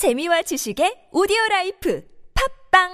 재미와 0.00 0.40
지식의 0.48 1.12
오디오 1.12 1.36
라이프. 1.50 2.00
팝빵 2.32 2.88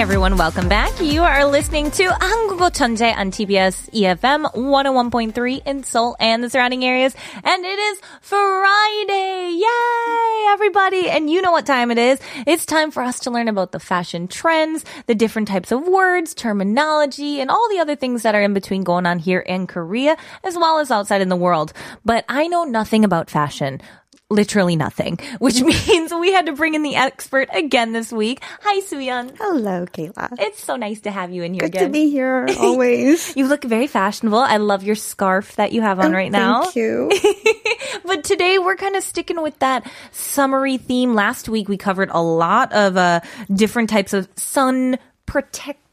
everyone, 0.00 0.36
welcome 0.36 0.68
back. 0.68 0.92
You 1.00 1.22
are 1.22 1.46
listening 1.46 1.90
to 1.92 2.04
한국어 2.04 2.68
천재 2.70 3.16
on 3.16 3.30
TBS 3.30 3.88
EFM 3.92 4.44
101.3 4.52 5.66
in 5.66 5.84
Seoul 5.84 6.14
and 6.20 6.44
the 6.44 6.50
surrounding 6.50 6.84
areas. 6.84 7.14
And 7.42 7.64
it 7.64 7.78
is 7.78 8.00
Friday. 8.20 9.56
Yay, 9.56 10.46
everybody. 10.52 11.08
And 11.08 11.30
you 11.30 11.40
know 11.40 11.50
what 11.50 11.64
time 11.64 11.90
it 11.90 11.96
is. 11.96 12.20
It's 12.46 12.66
time 12.66 12.90
for 12.90 13.02
us 13.02 13.20
to 13.20 13.30
learn 13.30 13.48
about 13.48 13.72
the 13.72 13.80
fashion 13.80 14.28
trends, 14.28 14.84
the 15.06 15.14
different 15.14 15.48
types 15.48 15.72
of 15.72 15.88
words, 15.88 16.34
terminology, 16.34 17.40
and 17.40 17.50
all 17.50 17.66
the 17.70 17.78
other 17.78 17.96
things 17.96 18.22
that 18.22 18.34
are 18.34 18.42
in 18.42 18.52
between 18.52 18.84
going 18.84 19.06
on 19.06 19.18
here 19.18 19.40
in 19.40 19.66
Korea 19.66 20.18
as 20.44 20.56
well 20.56 20.78
as 20.78 20.90
outside 20.90 21.22
in 21.22 21.30
the 21.30 21.36
world. 21.36 21.72
But 22.04 22.26
I 22.28 22.48
know 22.48 22.64
nothing 22.64 23.02
about 23.02 23.30
fashion 23.30 23.80
literally 24.29 24.75
nothing, 24.75 25.17
which 25.39 25.61
means 25.87 26.13
we 26.13 26.31
had 26.31 26.45
to 26.47 26.53
bring 26.53 26.73
in 26.73 26.83
the 26.83 26.95
expert 26.95 27.49
again 27.53 27.91
this 27.91 28.11
week. 28.11 28.41
Hi, 28.61 28.79
Suyeon. 28.81 29.35
Hello, 29.37 29.85
Kayla. 29.85 30.29
It's 30.39 30.63
so 30.63 30.75
nice 30.77 31.01
to 31.01 31.11
have 31.11 31.31
you 31.31 31.43
in 31.43 31.53
here 31.53 31.61
Good 31.61 31.69
again. 31.75 31.83
to 31.83 31.89
be 31.89 32.09
here 32.09 32.47
always. 32.59 33.35
You 33.35 33.47
look 33.47 33.63
very 33.63 33.87
fashionable. 33.87 34.39
I 34.39 34.57
love 34.57 34.83
your 34.83 34.95
scarf 34.95 35.55
that 35.57 35.71
you 35.73 35.81
have 35.81 35.99
on 35.99 36.13
right 36.13 36.31
now. 36.31 36.61
Oh, 36.61 36.63
Thank 36.63 36.75
you. 36.75 37.11
But 38.05 38.23
today 38.23 38.57
we're 38.57 38.75
kind 38.75 38.95
of 38.95 39.03
sticking 39.03 39.41
with 39.41 39.57
that 39.59 39.89
summery 40.11 40.77
theme. 40.77 41.13
Last 41.13 41.49
week 41.49 41.67
we 41.67 41.77
covered 41.77 42.09
a 42.11 42.21
lot 42.21 42.71
of 42.73 42.95
uh, 42.97 43.21
different 43.53 43.89
types 43.89 44.13
of 44.13 44.27
sun 44.35 44.97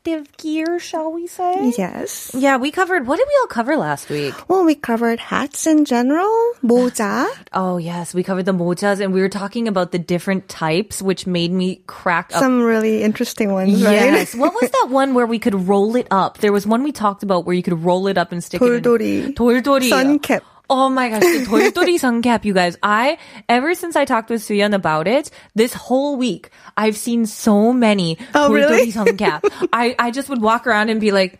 protective 0.07 0.35
gear, 0.37 0.79
shall 0.79 1.11
we 1.11 1.27
say? 1.27 1.71
yes. 1.77 2.31
Yeah, 2.33 2.57
we 2.57 2.71
covered. 2.71 3.07
What 3.07 3.17
did 3.17 3.27
we 3.27 3.37
all 3.41 3.47
cover 3.47 3.77
last 3.77 4.09
week? 4.09 4.33
Well, 4.49 4.65
we 4.65 4.75
covered 4.75 5.19
hats 5.19 5.65
in 5.65 5.85
general, 5.85 6.27
모자. 6.63 7.27
Oh 7.53 7.77
yes, 7.77 8.13
we 8.13 8.23
covered 8.23 8.43
the 8.45 8.53
mojas, 8.53 8.99
and 8.99 9.13
we 9.13 9.21
were 9.21 9.29
talking 9.29 9.67
about 9.67 9.91
the 9.91 9.99
different 9.99 10.49
types, 10.49 11.01
which 11.01 11.25
made 11.25 11.51
me 11.51 11.81
crack 11.87 12.31
up. 12.33 12.39
Some 12.41 12.61
really 12.63 13.01
interesting 13.03 13.53
ones, 13.53 13.79
Yes. 13.79 14.33
right? 14.35 14.39
what 14.41 14.53
was 14.61 14.69
that 14.71 14.87
one 14.89 15.13
where 15.13 15.25
we 15.25 15.39
could 15.39 15.55
roll 15.55 15.95
it 15.95 16.07
up? 16.11 16.39
There 16.39 16.51
was 16.51 16.67
one 16.67 16.83
we 16.83 16.91
talked 16.91 17.23
about 17.23 17.45
where 17.45 17.55
you 17.55 17.63
could 17.63 17.79
roll 17.83 18.07
it 18.07 18.17
up 18.17 18.31
and 18.31 18.43
stick 18.43 18.61
it 18.61 18.65
in. 18.65 18.81
돌돌이. 18.83 19.33
돌돌이. 19.35 19.89
Sun 19.89 20.19
cap. 20.19 20.43
Oh 20.69 20.89
my 20.89 21.09
gosh, 21.09 21.21
the 21.21 21.45
돌돌이 21.45 21.99
sun 21.99 22.21
cap, 22.21 22.45
you 22.45 22.53
guys. 22.53 22.77
I, 22.81 23.17
ever 23.49 23.75
since 23.75 23.95
I 23.95 24.05
talked 24.05 24.29
with 24.29 24.41
Suyeon 24.41 24.73
about 24.73 25.07
it, 25.07 25.29
this 25.55 25.73
whole 25.73 26.15
week, 26.15 26.49
I've 26.77 26.95
seen 26.97 27.25
so 27.25 27.73
many 27.73 28.17
Oh, 28.33 28.49
돌돌이 28.49 28.69
really? 28.69 28.91
sun 28.91 29.17
cap. 29.17 29.43
I, 29.73 29.93
I 29.99 30.09
just 30.09 30.29
would 30.29 30.41
walk 30.41 30.65
around 30.65 30.89
and 30.89 31.01
be 31.01 31.11
like, 31.11 31.39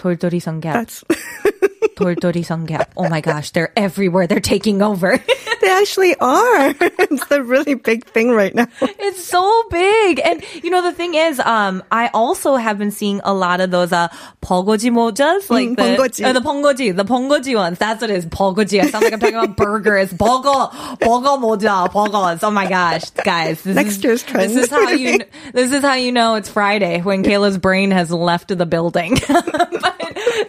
돌돌이 0.00 0.40
sun 0.42 0.60
cap. 0.60 0.74
That's, 0.74 1.04
돌돌이 1.96 2.44
sun 2.44 2.66
cap. 2.66 2.90
Oh 2.96 3.08
my 3.08 3.20
gosh, 3.20 3.50
they're 3.52 3.72
everywhere. 3.76 4.26
They're 4.26 4.40
taking 4.40 4.82
over. 4.82 5.16
they 5.62 5.70
actually 5.70 6.14
are. 6.20 6.74
it's 6.80 7.26
the 7.28 7.42
really 7.42 7.74
big 7.74 8.04
thing 8.04 8.30
right 8.32 8.54
now. 8.54 8.66
It's 8.82 9.24
so 9.24 9.40
big. 9.70 10.20
And 10.22 10.42
you 10.62 10.68
know, 10.68 10.82
the 10.82 10.92
thing 10.92 11.14
is, 11.14 11.40
um, 11.40 11.82
I 11.90 12.10
also 12.12 12.56
have 12.56 12.76
been 12.76 12.90
seeing 12.90 13.22
a 13.24 13.32
lot 13.32 13.60
of 13.62 13.70
those, 13.70 13.92
uh, 13.92 14.08
polgoji 14.42 14.90
mojas, 14.92 15.48
like 15.48 15.68
Mm, 15.70 15.76
the, 15.76 15.82
번거지. 15.82 16.24
uh, 16.26 16.32
the 16.34 16.40
pongoji, 16.40 16.94
the 16.94 17.04
pongoji 17.04 17.56
ones. 17.56 17.78
That's 17.78 18.02
what 18.02 18.10
it 18.10 18.16
is. 18.16 18.26
Polgoji. 18.26 18.80
I 18.82 18.90
sound 18.90 19.04
like 19.04 19.14
I'm 19.14 19.20
talking 19.20 19.34
about 19.36 19.56
burgers. 19.56 20.12
Bogo, 20.12 20.70
bogo 21.00 21.40
moja, 21.40 21.88
bogos. 21.90 22.40
Oh 22.42 22.50
my 22.50 22.68
gosh, 22.68 23.08
guys. 23.24 23.62
This 23.62 23.74
Next 23.74 23.96
is, 23.96 24.04
year's 24.04 24.22
trend. 24.22 24.50
This 24.50 24.64
is 24.64 24.70
how 24.70 24.90
you, 24.90 25.20
this 25.54 25.72
is 25.72 25.80
how 25.82 25.94
you 25.94 26.12
know 26.12 26.34
it's 26.34 26.50
Friday 26.50 27.00
when 27.00 27.24
Kayla's 27.24 27.56
brain 27.56 27.90
has 27.90 28.10
left 28.12 28.48
the 28.56 28.66
building. 28.66 29.16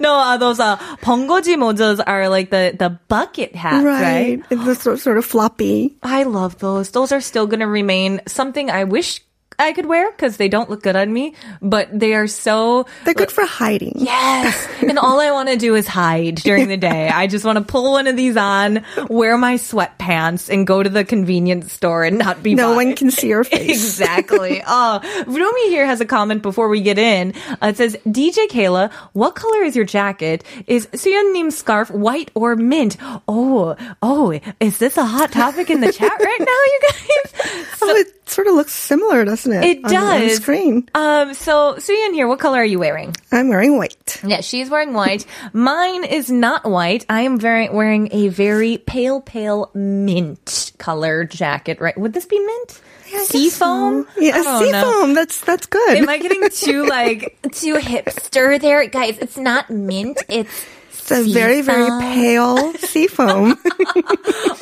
no, 0.01 0.15
uh, 0.15 0.37
those, 0.37 0.61
uh, 0.61 0.77
pongoji 1.03 1.57
mojas 1.57 2.03
are 2.07 2.29
like 2.29 2.51
the, 2.51 2.75
the 2.79 2.99
bucket 3.09 3.55
hats, 3.55 3.85
right? 3.85 4.41
Right. 4.51 4.69
It's 4.69 4.83
sort 4.83 5.19
of 5.19 5.25
floppy. 5.25 5.97
I 6.03 6.25
love 6.25 6.59
those. 6.59 6.91
Those 6.91 7.13
are 7.13 7.21
still 7.21 7.47
going 7.47 7.61
to 7.61 7.67
remain 7.67 8.21
something 8.27 8.71
I 8.71 8.85
wish 8.85 9.23
I 9.59 9.73
could 9.73 9.87
wear 9.87 10.11
because 10.11 10.37
they 10.37 10.49
don't 10.49 10.69
look 10.71 10.83
good 10.83 10.97
on 10.97 11.13
me, 11.13 11.35
but 11.61 11.89
they 11.93 12.15
are 12.15 12.27
so. 12.27 12.87
They're 13.05 13.15
good 13.15 13.31
for 13.31 13.45
hiding. 13.45 13.95
Yes. 13.97 14.67
and 14.81 14.99
all 14.99 15.21
I 15.21 15.31
want 15.31 15.49
to 15.49 15.57
do 15.57 15.75
is 15.75 15.87
hide 15.87 16.37
during 16.37 16.69
the 16.69 16.77
day. 16.77 17.09
I 17.09 17.27
just 17.27 17.45
want 17.45 17.59
to 17.59 17.65
pull 17.65 17.93
one 17.93 18.07
of 18.07 18.17
these 18.17 18.37
on, 18.37 18.85
wear 19.09 19.37
my 19.39 19.55
sweatpants, 19.55 20.53
and 20.53 20.67
go 20.67 20.83
to 20.83 20.89
the 20.91 21.05
convenience 21.05 21.73
store 21.73 22.05
and 22.05 22.19
not 22.19 22.43
be 22.43 22.55
No 22.55 22.75
one 22.75 22.95
can 22.95 23.11
see 23.11 23.29
your 23.29 23.45
face. 23.53 23.71
Exactly. 23.71 24.63
Oh, 24.67 25.25
Rumi 25.27 25.69
here 25.69 25.87
has 25.87 26.01
a 26.01 26.07
comment 26.07 26.43
before 26.43 26.69
we 26.69 26.81
get 26.81 26.99
in. 26.99 27.35
Uh, 27.63 27.69
it 27.69 27.77
says, 27.77 27.97
DJ 28.07 28.49
Kayla, 28.49 28.93
what 29.13 29.35
color 29.35 29.63
is 29.63 29.77
your 29.77 29.85
jacket? 29.85 30.45
Is 30.67 30.87
Suyeon님's 30.89 31.57
scarf 31.57 31.91
white 31.91 32.31
or 32.35 32.57
mint? 32.57 32.97
Oh, 33.29 33.77
oh, 34.03 34.41
is 34.61 34.79
this 34.79 34.97
a 34.97 35.05
hot 35.05 35.33
topic 35.33 35.71
in 35.71 35.81
the 35.81 35.93
chat 35.93 36.13
right 36.19 36.39
now, 36.41 36.47
you 36.47 36.81
guys? 36.89 37.67
oh, 37.83 37.97
it 37.97 38.29
sort 38.31 38.47
of 38.47 38.55
looks 38.55 38.73
similar, 38.73 39.25
doesn't 39.45 39.63
it? 39.63 39.65
It 39.79 39.85
On- 39.85 39.95
On, 39.97 40.21
the 40.21 40.27
does. 40.29 40.37
screen. 40.37 40.89
Um, 40.95 41.35
so 41.35 41.75
Suyeon 41.79 42.13
here, 42.13 42.27
what 42.29 42.39
color 42.39 42.59
are 42.59 42.65
you 42.65 42.79
wearing? 42.79 43.15
I'm 43.31 43.49
wearing 43.49 43.77
white. 43.77 44.21
Yeah, 44.27 44.41
she's 44.41 44.71
wearing 44.71 44.93
white. 44.93 45.27
Mine 45.53 46.05
is 46.05 46.31
not 46.31 46.65
white. 46.65 47.05
I 47.09 47.23
am 47.23 47.39
very, 47.39 47.69
wearing 47.69 48.09
a 48.13 48.29
very 48.29 48.79
pale, 48.79 49.21
pale 49.21 49.71
mint 49.75 50.73
color 50.79 51.25
jacket, 51.25 51.81
right? 51.81 51.97
Would 51.99 52.13
this 52.13 52.27
be 52.27 52.39
mint? 52.39 52.81
Seafoam? 53.21 54.07
Yeah, 54.19 54.35
I 54.37 54.43
don't 54.43 54.71
know. 54.73 54.83
seafoam. 54.93 55.15
That's 55.15 55.41
that's 55.43 55.67
good. 55.67 55.99
Am 55.99 56.09
I 56.09 56.19
getting 56.19 56.49
too 56.51 56.87
like 56.89 57.39
too 57.53 57.75
hipster 57.77 58.61
there, 58.61 58.87
guys? 58.89 59.19
It's 59.19 59.37
not 59.37 59.71
mint. 59.71 60.23
It's 60.29 60.67
it's 60.91 61.11
a 61.11 61.23
very 61.33 61.63
very 61.63 61.85
seafoam. 61.85 62.01
pale 62.01 62.75
seafoam. 62.75 63.59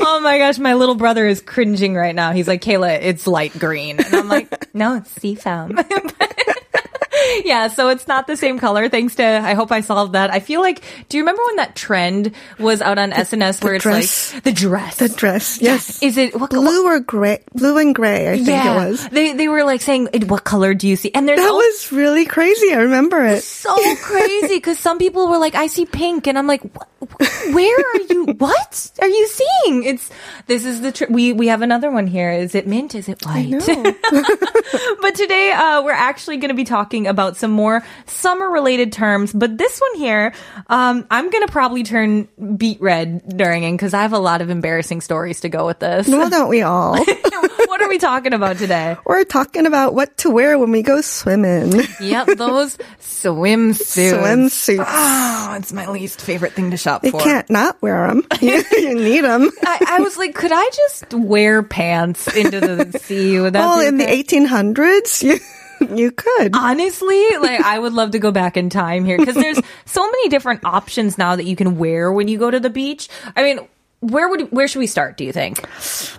Oh 0.02 0.18
my 0.22 0.38
gosh, 0.38 0.58
my 0.58 0.74
little 0.74 0.94
brother 0.96 1.26
is 1.26 1.40
cringing 1.40 1.94
right 1.94 2.14
now. 2.14 2.32
He's 2.32 2.48
like, 2.48 2.62
Kayla, 2.62 2.98
it's 3.02 3.26
light 3.26 3.56
green, 3.58 4.00
and 4.00 4.14
I'm 4.14 4.28
like, 4.28 4.74
no, 4.74 4.96
it's 4.96 5.10
seafoam. 5.10 5.78
Yeah, 7.44 7.68
so 7.68 7.88
it's 7.88 8.06
not 8.08 8.26
the 8.26 8.36
same 8.36 8.58
color. 8.58 8.88
Thanks 8.88 9.14
to, 9.16 9.24
I 9.24 9.54
hope 9.54 9.72
I 9.72 9.80
solved 9.80 10.12
that. 10.14 10.30
I 10.30 10.40
feel 10.40 10.60
like, 10.60 10.82
do 11.08 11.16
you 11.16 11.22
remember 11.22 11.42
when 11.46 11.56
that 11.56 11.74
trend 11.76 12.32
was 12.58 12.80
out 12.82 12.98
on 12.98 13.10
SNS 13.12 13.62
where 13.64 13.74
it's 13.74 13.82
dress. 13.82 14.34
like 14.34 14.42
the 14.44 14.52
dress? 14.52 14.96
the 14.96 15.08
dress, 15.08 15.60
yes. 15.62 16.02
Is 16.02 16.16
it 16.16 16.38
what, 16.38 16.50
Blue 16.50 16.86
or 16.86 17.00
gray? 17.00 17.42
Blue 17.54 17.78
and 17.78 17.94
gray, 17.94 18.30
I 18.32 18.36
think 18.36 18.48
yeah, 18.48 18.74
it 18.84 18.90
was. 18.90 19.08
they 19.08 19.32
they 19.32 19.48
were 19.48 19.64
like 19.64 19.80
saying, 19.80 20.08
"What 20.26 20.44
color 20.44 20.74
do 20.74 20.86
you 20.88 20.96
see?" 20.96 21.10
And 21.14 21.28
there's 21.28 21.38
That 21.40 21.50
also- 21.50 21.56
was 21.66 21.92
really 21.92 22.24
crazy. 22.26 22.72
I 22.72 22.78
remember 22.82 23.24
it. 23.24 23.42
so 23.42 23.74
crazy 24.02 24.56
because 24.56 24.78
some 24.78 24.98
people 24.98 25.28
were 25.28 25.38
like, 25.38 25.54
I 25.54 25.66
see 25.68 25.86
pink, 25.86 26.26
and 26.26 26.36
I'm 26.38 26.46
like, 26.46 26.62
"Wh- 26.62 27.24
where 27.52 27.78
are 27.78 28.00
you? 28.08 28.20
What 28.40 28.90
are 29.00 29.08
you 29.08 29.26
seeing? 29.28 29.84
It's 29.84 30.10
this 30.46 30.64
is 30.64 30.80
the 30.80 30.92
tr- 30.92 31.10
we 31.10 31.32
we 31.32 31.48
have 31.48 31.62
another 31.62 31.90
one 31.90 32.06
here. 32.06 32.30
Is 32.30 32.54
it 32.54 32.66
mint? 32.66 32.94
Is 32.94 33.08
it 33.08 33.24
white? 33.24 33.50
but 35.02 35.14
today 35.14 35.52
uh, 35.52 35.82
we're 35.82 35.92
actually 35.92 36.38
going 36.38 36.48
to 36.48 36.54
be 36.54 36.64
talking 36.64 37.06
about 37.06 37.36
some 37.36 37.50
more 37.50 37.84
summer 38.06 38.48
related 38.48 38.92
terms. 38.92 39.32
But 39.32 39.58
this 39.58 39.78
one 39.78 40.00
here, 40.00 40.32
um, 40.68 41.06
I'm 41.10 41.30
going 41.30 41.46
to 41.46 41.52
probably 41.52 41.82
turn 41.82 42.28
beet 42.56 42.80
red 42.80 43.36
during 43.36 43.64
it 43.64 43.72
because 43.72 43.94
I 43.94 44.02
have 44.02 44.12
a 44.12 44.18
lot 44.18 44.40
of 44.40 44.50
embarrassing 44.50 45.00
stories 45.00 45.40
to 45.40 45.48
go 45.48 45.66
with 45.66 45.80
this. 45.80 46.08
Well, 46.08 46.30
don't 46.30 46.48
we 46.48 46.62
all? 46.62 46.96
We 47.90 47.98
talking 47.98 48.32
about 48.32 48.56
today? 48.56 48.96
We're 49.04 49.24
talking 49.24 49.66
about 49.66 49.94
what 49.94 50.16
to 50.18 50.30
wear 50.30 50.58
when 50.58 50.70
we 50.70 50.82
go 50.82 51.00
swimming. 51.00 51.82
Yep, 52.00 52.26
those 52.36 52.76
swimsuits. 53.00 54.14
Swimsuits. 54.14 54.84
Oh, 54.86 55.54
it's 55.58 55.72
my 55.72 55.88
least 55.88 56.20
favorite 56.20 56.52
thing 56.52 56.70
to 56.70 56.76
shop 56.76 57.04
You 57.04 57.10
for. 57.10 57.18
You 57.18 57.24
can't 57.24 57.50
not 57.50 57.82
wear 57.82 58.06
them. 58.06 58.22
You, 58.40 58.64
you 58.72 58.94
need 58.94 59.20
them. 59.22 59.50
I, 59.62 59.96
I 59.98 60.00
was 60.00 60.16
like, 60.16 60.34
could 60.34 60.52
I 60.52 60.70
just 60.74 61.12
wear 61.12 61.62
pants 61.62 62.34
into 62.34 62.60
the 62.60 62.98
sea? 62.98 63.38
Would 63.38 63.52
that 63.52 63.60
Well, 63.60 63.80
in 63.80 63.98
the 63.98 64.06
1800s, 64.06 65.22
you, 65.22 65.94
you 65.94 66.10
could. 66.10 66.54
Honestly, 66.54 67.36
like 67.38 67.60
I 67.60 67.78
would 67.78 67.92
love 67.92 68.12
to 68.12 68.18
go 68.18 68.30
back 68.30 68.56
in 68.56 68.70
time 68.70 69.04
here 69.04 69.18
because 69.18 69.34
there's 69.34 69.60
so 69.84 70.06
many 70.06 70.28
different 70.28 70.64
options 70.64 71.18
now 71.18 71.36
that 71.36 71.44
you 71.44 71.56
can 71.56 71.76
wear 71.76 72.10
when 72.12 72.28
you 72.28 72.38
go 72.38 72.50
to 72.50 72.60
the 72.60 72.70
beach. 72.70 73.08
I 73.36 73.42
mean, 73.42 73.68
where 74.00 74.28
would 74.28 74.50
where 74.50 74.66
should 74.66 74.78
we 74.78 74.86
start? 74.86 75.16
Do 75.16 75.24
you 75.24 75.32
think? 75.32 75.62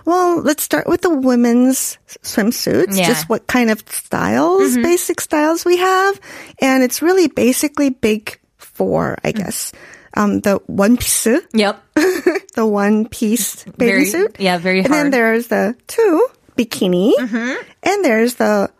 Well, 0.04 0.40
let's 0.40 0.62
start 0.62 0.86
with 0.86 1.02
the 1.02 1.14
women's 1.14 1.98
swimsuits. 2.22 2.96
Yeah. 2.96 3.08
Just 3.08 3.28
what 3.28 3.46
kind 3.46 3.70
of 3.70 3.82
styles, 3.88 4.72
mm-hmm. 4.72 4.82
basic 4.82 5.20
styles 5.20 5.64
we 5.64 5.78
have. 5.78 6.20
And 6.60 6.82
it's 6.82 7.02
really 7.02 7.28
basically 7.28 7.90
big 7.90 8.38
four, 8.56 9.18
I 9.24 9.32
mm. 9.32 9.36
guess. 9.36 9.72
Um, 10.14 10.40
the 10.40 10.60
one 10.66 10.96
piece, 10.96 11.26
Yep. 11.26 11.82
the 12.54 12.66
one 12.66 13.08
piece 13.08 13.64
bathing 13.64 14.06
suit. 14.06 14.36
yeah, 14.38 14.58
very 14.58 14.80
And 14.80 14.92
then 14.92 15.10
there's 15.10 15.48
the 15.48 15.74
two 15.86 16.28
bikini. 16.56 17.14
Mm-hmm. 17.16 17.62
And 17.82 18.04
there's 18.04 18.34
the 18.34 18.70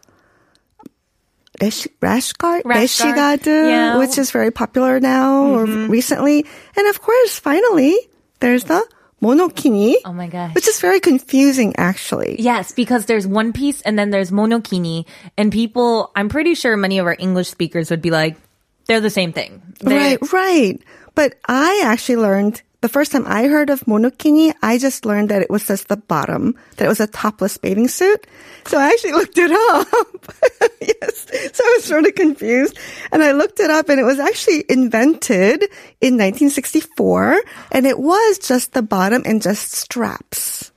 rash, 1.61 1.89
rash 2.01 2.33
guard, 2.35 2.63
Rash 2.65 2.99
guard. 2.99 3.47
Yeah. 3.47 3.99
which 3.99 4.19
is 4.19 4.31
very 4.31 4.51
popular 4.51 5.01
now 5.01 5.47
or 5.47 5.67
mm-hmm. 5.67 5.91
recently. 5.91 6.45
And 6.77 6.87
of 6.89 7.01
course, 7.01 7.39
finally, 7.39 7.97
there's 8.43 8.65
the 8.65 8.85
monokini, 9.23 9.95
Oh 10.05 10.13
my 10.13 10.27
gosh. 10.27 10.55
which 10.55 10.67
is 10.69 10.81
very 10.81 10.99
confusing 11.01 11.75
actually. 11.79 12.37
Yes, 12.43 12.73
because 12.73 13.07
there's 13.07 13.27
one 13.27 13.53
piece 13.55 13.81
and 13.83 13.97
then 13.99 14.11
there's 14.11 14.31
monokini, 14.31 15.07
and 15.39 15.51
people, 15.53 16.11
I'm 16.17 16.29
pretty 16.29 16.55
sure 16.55 16.77
many 16.77 16.99
of 16.99 17.07
our 17.07 17.17
English 17.19 17.49
speakers 17.49 17.89
would 17.91 18.03
be 18.03 18.11
like, 18.11 18.37
they're 18.87 19.01
the 19.01 19.11
same 19.11 19.33
thing. 19.33 19.63
They- 19.81 19.95
Right, 20.19 20.33
right. 20.33 20.77
But 21.15 21.37
I 21.47 21.83
actually 21.87 22.17
learned 22.17 22.63
the 22.83 22.89
first 22.89 23.13
time 23.13 23.25
I 23.27 23.47
heard 23.47 23.71
of 23.71 23.81
monokini, 23.87 24.53
I 24.61 24.77
just 24.77 25.07
learned 25.07 25.29
that 25.31 25.41
it 25.41 25.49
was 25.49 25.67
just 25.67 25.89
the 25.89 25.97
bottom, 25.97 26.57
that 26.77 26.85
it 26.85 26.89
was 26.89 27.01
a 27.01 27.07
topless 27.07 27.57
bathing 27.57 27.87
suit. 27.87 28.27
So 28.67 28.77
I 28.77 28.89
actually 28.89 29.13
looked 29.13 29.39
it 29.39 29.53
up. 29.53 30.35
yes. 30.81 31.27
So 31.57 31.65
I 31.65 31.75
was 31.77 31.85
sort 31.85 32.07
of 32.07 32.15
confused. 32.17 32.77
And 33.13 33.23
I 33.23 33.33
looked 33.33 33.61
it 33.61 33.71
up 33.71 33.89
and 33.89 34.01
it 34.01 34.05
was 34.05 34.19
actually 34.19 34.65
invented 34.69 35.63
in 36.01 36.19
1964 36.19 37.41
and 37.71 37.87
it 37.87 37.99
was 37.99 38.39
just 38.39 38.73
the 38.73 38.83
bottom 38.83 39.23
and 39.25 39.41
just 39.41 39.73
straps. 39.73 40.73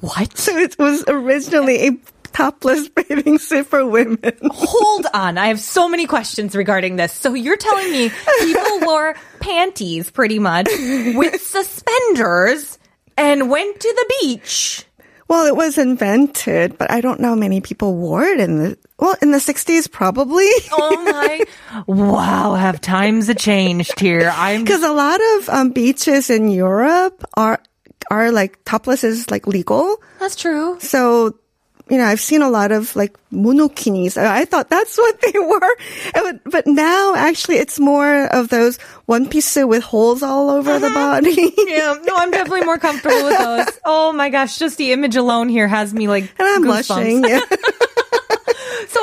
What? 0.00 0.36
So 0.36 0.56
it 0.56 0.78
was 0.78 1.04
originally 1.08 1.88
a 1.88 1.96
topless 2.38 2.88
bathing 2.94 3.38
suit 3.38 3.66
for 3.66 3.84
women. 3.84 4.32
Hold 4.44 5.06
on. 5.12 5.38
I 5.38 5.48
have 5.48 5.58
so 5.58 5.88
many 5.88 6.06
questions 6.06 6.54
regarding 6.54 6.96
this. 6.96 7.12
So 7.12 7.34
you're 7.34 7.56
telling 7.56 7.90
me 7.90 8.10
people 8.40 8.80
wore 8.82 9.16
panties 9.40 10.10
pretty 10.10 10.38
much 10.38 10.68
with 10.68 11.42
suspenders 11.42 12.78
and 13.16 13.50
went 13.50 13.80
to 13.80 13.88
the 13.88 14.14
beach. 14.20 14.84
Well, 15.26 15.46
it 15.46 15.56
was 15.56 15.76
invented, 15.76 16.78
but 16.78 16.90
I 16.90 17.02
don't 17.02 17.20
know 17.20 17.36
many 17.36 17.60
people 17.60 17.96
wore 17.96 18.22
it 18.22 18.40
in 18.40 18.58
the, 18.58 18.78
well, 18.98 19.14
in 19.20 19.32
the 19.32 19.38
60s 19.38 19.90
probably. 19.90 20.48
Oh 20.72 21.04
my. 21.04 21.44
Wow. 21.86 22.54
Have 22.54 22.80
times 22.80 23.34
changed 23.34 23.98
here. 23.98 24.32
I'm 24.34 24.62
Because 24.62 24.84
a 24.84 24.92
lot 24.92 25.20
of 25.34 25.48
um, 25.48 25.70
beaches 25.70 26.30
in 26.30 26.48
Europe 26.48 27.24
are, 27.34 27.60
are 28.10 28.30
like 28.30 28.64
topless 28.64 29.02
is 29.02 29.28
like 29.28 29.46
legal. 29.48 29.96
That's 30.20 30.36
true. 30.36 30.78
So, 30.80 31.34
you 31.90 31.98
know, 31.98 32.04
I've 32.04 32.20
seen 32.20 32.42
a 32.42 32.50
lot 32.50 32.72
of 32.72 32.94
like 32.96 33.16
monokinis. 33.32 34.16
I 34.16 34.44
thought 34.44 34.70
that's 34.70 34.96
what 34.98 35.20
they 35.20 35.38
were. 35.38 35.76
But, 36.14 36.40
but 36.44 36.66
now 36.66 37.14
actually 37.14 37.56
it's 37.56 37.78
more 37.78 38.26
of 38.26 38.48
those 38.48 38.78
one 39.06 39.28
piece 39.28 39.46
suit 39.46 39.66
with 39.66 39.82
holes 39.82 40.22
all 40.22 40.50
over 40.50 40.78
the 40.78 40.86
uh-huh. 40.86 40.94
body. 40.94 41.54
Yeah, 41.68 41.96
no, 42.02 42.16
I'm 42.16 42.30
definitely 42.30 42.64
more 42.64 42.78
comfortable 42.88 43.24
with 43.24 43.38
those. 43.38 43.80
Oh 43.84 44.12
my 44.12 44.30
gosh, 44.30 44.58
just 44.58 44.78
the 44.78 44.92
image 44.92 45.16
alone 45.16 45.48
here 45.48 45.68
has 45.68 45.92
me 45.92 46.08
like 46.08 46.24
and 46.38 46.48
I'm 46.48 46.64
goosebumps. 46.64 46.86
blushing. 46.88 47.24
Yeah. 47.24 47.40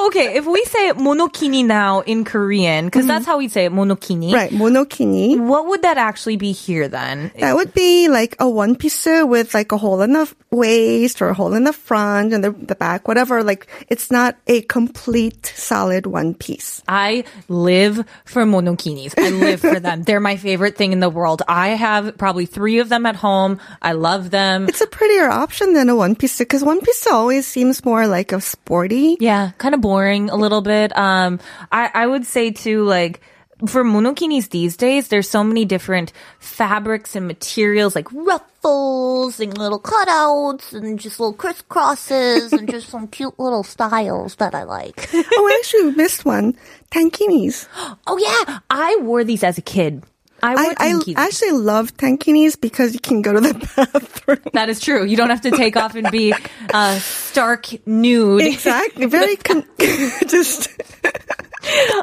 So 0.06 0.10
okay, 0.10 0.38
if 0.38 0.46
we 0.46 0.64
say 0.66 0.92
monokini 0.92 1.66
now 1.66 2.02
in 2.02 2.26
Korean, 2.26 2.86
because 2.86 3.02
mm-hmm. 3.02 3.08
that's 3.08 3.26
how 3.26 3.40
we 3.40 3.48
say 3.48 3.66
it, 3.66 3.72
monokini. 3.72 4.32
right. 4.32 4.52
Monokini. 4.52 5.40
What 5.40 5.66
would 5.66 5.82
that 5.82 5.98
actually 5.98 6.38
be 6.38 6.52
here 6.52 6.88
then? 6.88 7.32
That 7.40 7.56
would 7.56 7.74
be 7.74 8.08
like 8.08 8.36
a 8.40 8.48
one 8.48 8.76
piece 8.76 9.06
with 9.06 9.56
like 9.56 9.72
a 9.72 9.78
hole 9.78 10.02
in 10.02 10.14
the 10.14 10.32
waist 10.52 11.22
or 11.22 11.30
a 11.30 11.34
hole 11.34 11.54
in 11.56 11.64
the 11.64 11.74
front 11.74 12.34
and 12.34 12.44
the, 12.44 12.52
the 12.52 12.76
back, 12.76 13.08
whatever. 13.08 13.44
Like 13.44 13.68
it's 13.90 14.12
not 14.12 14.38
a 14.46 14.62
complete 14.62 15.48
solid 15.56 16.06
one 16.06 16.36
piece. 16.36 16.84
I 16.88 17.24
live 17.48 18.06
for 18.26 18.44
monokinis. 18.44 19.14
I 19.18 19.30
live 19.32 19.60
for 19.60 19.80
them. 19.80 20.04
They're 20.06 20.20
my 20.20 20.38
favorite 20.38 20.78
thing 20.78 20.92
in 20.92 21.00
the 21.00 21.10
world. 21.10 21.42
I 21.48 21.70
have 21.70 22.16
probably 22.18 22.46
three 22.46 22.78
of 22.78 22.90
them 22.90 23.08
at 23.08 23.16
home. 23.16 23.60
I 23.82 23.94
love 23.94 24.30
them. 24.30 24.70
It's 24.70 24.82
a 24.82 24.88
prettier 24.88 25.30
option 25.30 25.74
than 25.74 25.90
a 25.90 25.96
one 25.96 26.16
piece 26.16 26.38
because 26.38 26.64
one 26.64 26.82
piece 26.82 27.08
always 27.08 27.48
seems 27.48 27.84
more 27.84 28.06
like 28.08 28.32
a 28.32 28.40
sporty. 28.40 29.18
Yeah, 29.20 29.52
kind 29.58 29.74
of 29.74 29.82
boring 29.82 29.95
a 30.04 30.36
little 30.36 30.62
bit. 30.62 30.96
Um, 30.98 31.40
I, 31.72 31.90
I 31.94 32.08
would 32.08 32.26
say 32.26 32.52
too, 32.52 32.84
like, 32.84 33.22
for 33.68 33.84
monokinis 33.84 34.50
these 34.50 34.76
days, 34.76 35.08
there's 35.08 35.30
so 35.30 35.44
many 35.44 35.64
different 35.64 36.12
fabrics 36.40 37.16
and 37.16 37.28
materials, 37.28 37.96
like 37.96 38.12
ruffles 38.12 39.40
and 39.40 39.58
little 39.58 39.80
cutouts 39.80 40.74
and 40.74 41.00
just 41.00 41.20
little 41.20 41.34
crisscrosses 41.34 42.52
and 42.52 42.70
just 42.70 42.90
some 42.90 43.08
cute 43.08 43.40
little 43.40 43.64
styles 43.64 44.36
that 44.36 44.54
I 44.54 44.64
like. 44.64 45.10
oh, 45.14 45.24
I 45.24 45.60
actually 45.60 45.92
missed 45.92 46.26
one. 46.26 46.58
Tankinis. 46.92 47.68
Oh 48.08 48.18
yeah, 48.18 48.60
I 48.70 48.98
wore 49.02 49.24
these 49.24 49.44
as 49.44 49.58
a 49.58 49.62
kid. 49.62 50.04
I 50.44 50.76
I, 50.78 51.02
I 51.18 51.26
actually 51.26 51.52
love 51.52 51.96
tankinis 51.98 52.60
because 52.60 52.94
you 52.94 53.00
can 53.00 53.22
go 53.22 53.34
to 53.34 53.42
the 53.42 53.54
bathroom. 53.76 54.40
that 54.54 54.70
is 54.70 54.80
true. 54.80 55.04
You 55.06 55.18
don't 55.18 55.30
have 55.30 55.42
to 55.42 55.52
take 55.52 55.76
off 55.76 55.96
and 55.96 56.10
be 56.12 56.34
uh, 56.74 57.00
stark 57.00 57.68
nude. 57.88 58.42
Exactly. 58.42 59.06
Very 59.06 59.36
con- 59.48 59.66
just 60.28 60.70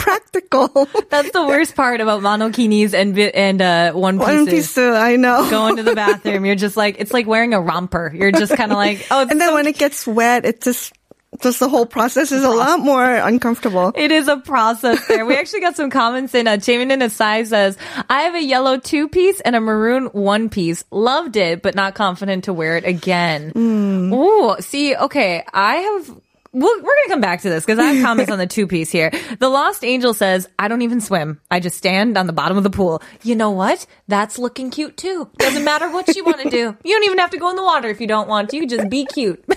practical. 0.00 0.88
That's 1.10 1.30
the 1.30 1.46
worst 1.46 1.76
part 1.76 2.00
about 2.00 2.22
monokinis 2.22 2.94
and 2.94 3.16
and 3.18 3.62
uh, 3.62 3.92
one 3.92 4.18
pieces. 4.18 4.36
One 4.36 4.46
piece 4.46 4.70
suit, 4.70 4.94
I 4.94 5.16
know. 5.16 5.48
Going 5.50 5.76
to 5.76 5.82
the 5.82 5.94
bathroom, 5.94 6.44
you're 6.44 6.56
just 6.56 6.76
like 6.76 6.96
it's 6.98 7.12
like 7.12 7.26
wearing 7.26 7.54
a 7.54 7.60
romper. 7.60 8.12
You're 8.14 8.32
just 8.32 8.56
kind 8.56 8.72
of 8.72 8.76
like 8.76 9.06
oh, 9.10 9.22
it's 9.22 9.30
and 9.30 9.40
then 9.40 9.48
so 9.50 9.54
when 9.54 9.66
it 9.66 9.78
gets 9.78 10.06
wet, 10.06 10.44
it 10.44 10.62
just 10.62 10.92
just 11.40 11.60
the 11.60 11.68
whole 11.68 11.86
process 11.86 12.30
is 12.30 12.44
a 12.44 12.50
lot 12.50 12.80
more 12.80 13.04
uncomfortable. 13.04 13.92
It 13.94 14.10
is 14.10 14.28
a 14.28 14.36
process 14.36 15.06
there. 15.08 15.24
We 15.24 15.36
actually 15.36 15.60
got 15.60 15.76
some 15.76 15.90
comments 15.90 16.34
in. 16.34 16.46
Uh, 16.46 16.52
Jamin 16.52 17.02
Asai 17.02 17.46
says, 17.46 17.76
I 18.08 18.22
have 18.22 18.34
a 18.34 18.42
yellow 18.42 18.78
two 18.78 19.08
piece 19.08 19.40
and 19.40 19.56
a 19.56 19.60
maroon 19.60 20.06
one 20.06 20.50
piece. 20.50 20.84
Loved 20.90 21.36
it, 21.36 21.62
but 21.62 21.74
not 21.74 21.94
confident 21.94 22.44
to 22.44 22.52
wear 22.52 22.76
it 22.76 22.84
again. 22.84 23.52
Ooh, 23.56 24.56
see, 24.60 24.94
okay, 24.94 25.44
I 25.52 25.76
have. 25.76 26.20
We'll, 26.54 26.76
we're 26.76 26.82
going 26.82 27.04
to 27.04 27.08
come 27.10 27.20
back 27.22 27.40
to 27.42 27.48
this 27.48 27.64
because 27.64 27.78
I 27.78 27.84
have 27.84 28.04
comments 28.04 28.30
on 28.30 28.38
the 28.38 28.46
two 28.46 28.66
piece 28.66 28.90
here. 28.90 29.10
The 29.38 29.48
Lost 29.48 29.84
Angel 29.84 30.12
says, 30.12 30.48
I 30.58 30.68
don't 30.68 30.82
even 30.82 31.00
swim. 31.00 31.40
I 31.50 31.60
just 31.60 31.78
stand 31.78 32.18
on 32.18 32.26
the 32.26 32.32
bottom 32.34 32.58
of 32.58 32.62
the 32.62 32.70
pool. 32.70 33.02
You 33.22 33.36
know 33.36 33.50
what? 33.50 33.86
That's 34.08 34.38
looking 34.38 34.70
cute 34.70 34.96
too. 34.98 35.30
Doesn't 35.38 35.64
matter 35.64 35.90
what 35.90 36.14
you 36.14 36.24
want 36.24 36.40
to 36.42 36.50
do. 36.50 36.76
You 36.84 36.96
don't 36.96 37.04
even 37.04 37.18
have 37.18 37.30
to 37.30 37.38
go 37.38 37.48
in 37.48 37.56
the 37.56 37.62
water 37.62 37.88
if 37.88 38.00
you 38.00 38.06
don't 38.06 38.28
want 38.28 38.50
to. 38.50 38.56
You 38.56 38.66
just 38.66 38.90
be 38.90 39.06
cute. 39.06 39.42
uh, 39.50 39.54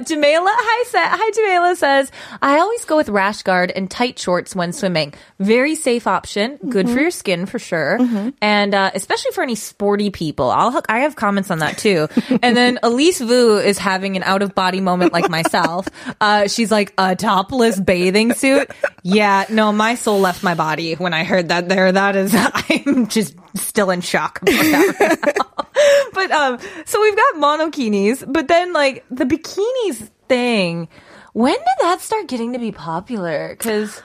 Jamela, 0.00 0.46
hi, 0.46 0.84
Sa- 0.84 1.16
hi, 1.16 1.30
Jamela 1.30 1.74
says, 1.76 2.12
I 2.40 2.58
always 2.60 2.84
go 2.84 2.96
with 2.96 3.08
rash 3.08 3.42
guard 3.42 3.72
and 3.74 3.90
tight 3.90 4.18
shorts 4.18 4.54
when 4.54 4.72
swimming. 4.72 5.14
Very 5.40 5.74
safe 5.74 6.06
option. 6.06 6.58
Good 6.68 6.88
for 6.88 7.00
your 7.00 7.10
skin 7.10 7.46
for 7.46 7.58
sure. 7.58 7.98
And, 8.40 8.74
uh, 8.74 8.90
especially 8.94 9.32
for 9.32 9.42
any 9.42 9.54
sporty 9.56 10.10
people. 10.10 10.50
I'll, 10.50 10.70
hook, 10.70 10.86
I 10.88 11.00
have 11.00 11.16
comments 11.16 11.50
on 11.50 11.58
that 11.58 11.78
too. 11.78 12.06
and 12.42 12.56
then 12.56 12.78
Elise 12.82 13.20
Vu 13.20 13.56
is 13.58 13.78
having 13.78 14.16
an 14.16 14.22
out 14.22 14.42
of 14.42 14.54
body 14.54 14.80
moment 14.80 15.12
like 15.12 15.28
myself. 15.30 15.87
Uh, 16.20 16.48
she's 16.48 16.70
like, 16.70 16.92
a 16.98 17.14
topless 17.14 17.78
bathing 17.78 18.32
suit. 18.32 18.70
Yeah, 19.02 19.44
no, 19.50 19.72
my 19.72 19.94
soul 19.94 20.20
left 20.20 20.42
my 20.42 20.54
body 20.54 20.94
when 20.94 21.14
I 21.14 21.22
heard 21.22 21.48
that 21.50 21.68
there. 21.68 21.92
That 21.92 22.16
is, 22.16 22.34
I'm 22.36 23.06
just 23.06 23.34
still 23.54 23.90
in 23.90 24.00
shock 24.00 24.40
right 24.42 24.94
but, 26.12 26.30
um, 26.30 26.58
so 26.86 27.00
we've 27.00 27.16
got 27.16 27.34
monokinis, 27.36 28.24
but 28.30 28.48
then 28.48 28.72
like 28.72 29.04
the 29.10 29.24
bikinis 29.24 30.10
thing, 30.28 30.88
when 31.34 31.54
did 31.54 31.64
that 31.80 32.00
start 32.00 32.26
getting 32.26 32.52
to 32.54 32.58
be 32.58 32.72
popular? 32.72 33.54
Cause 33.56 34.02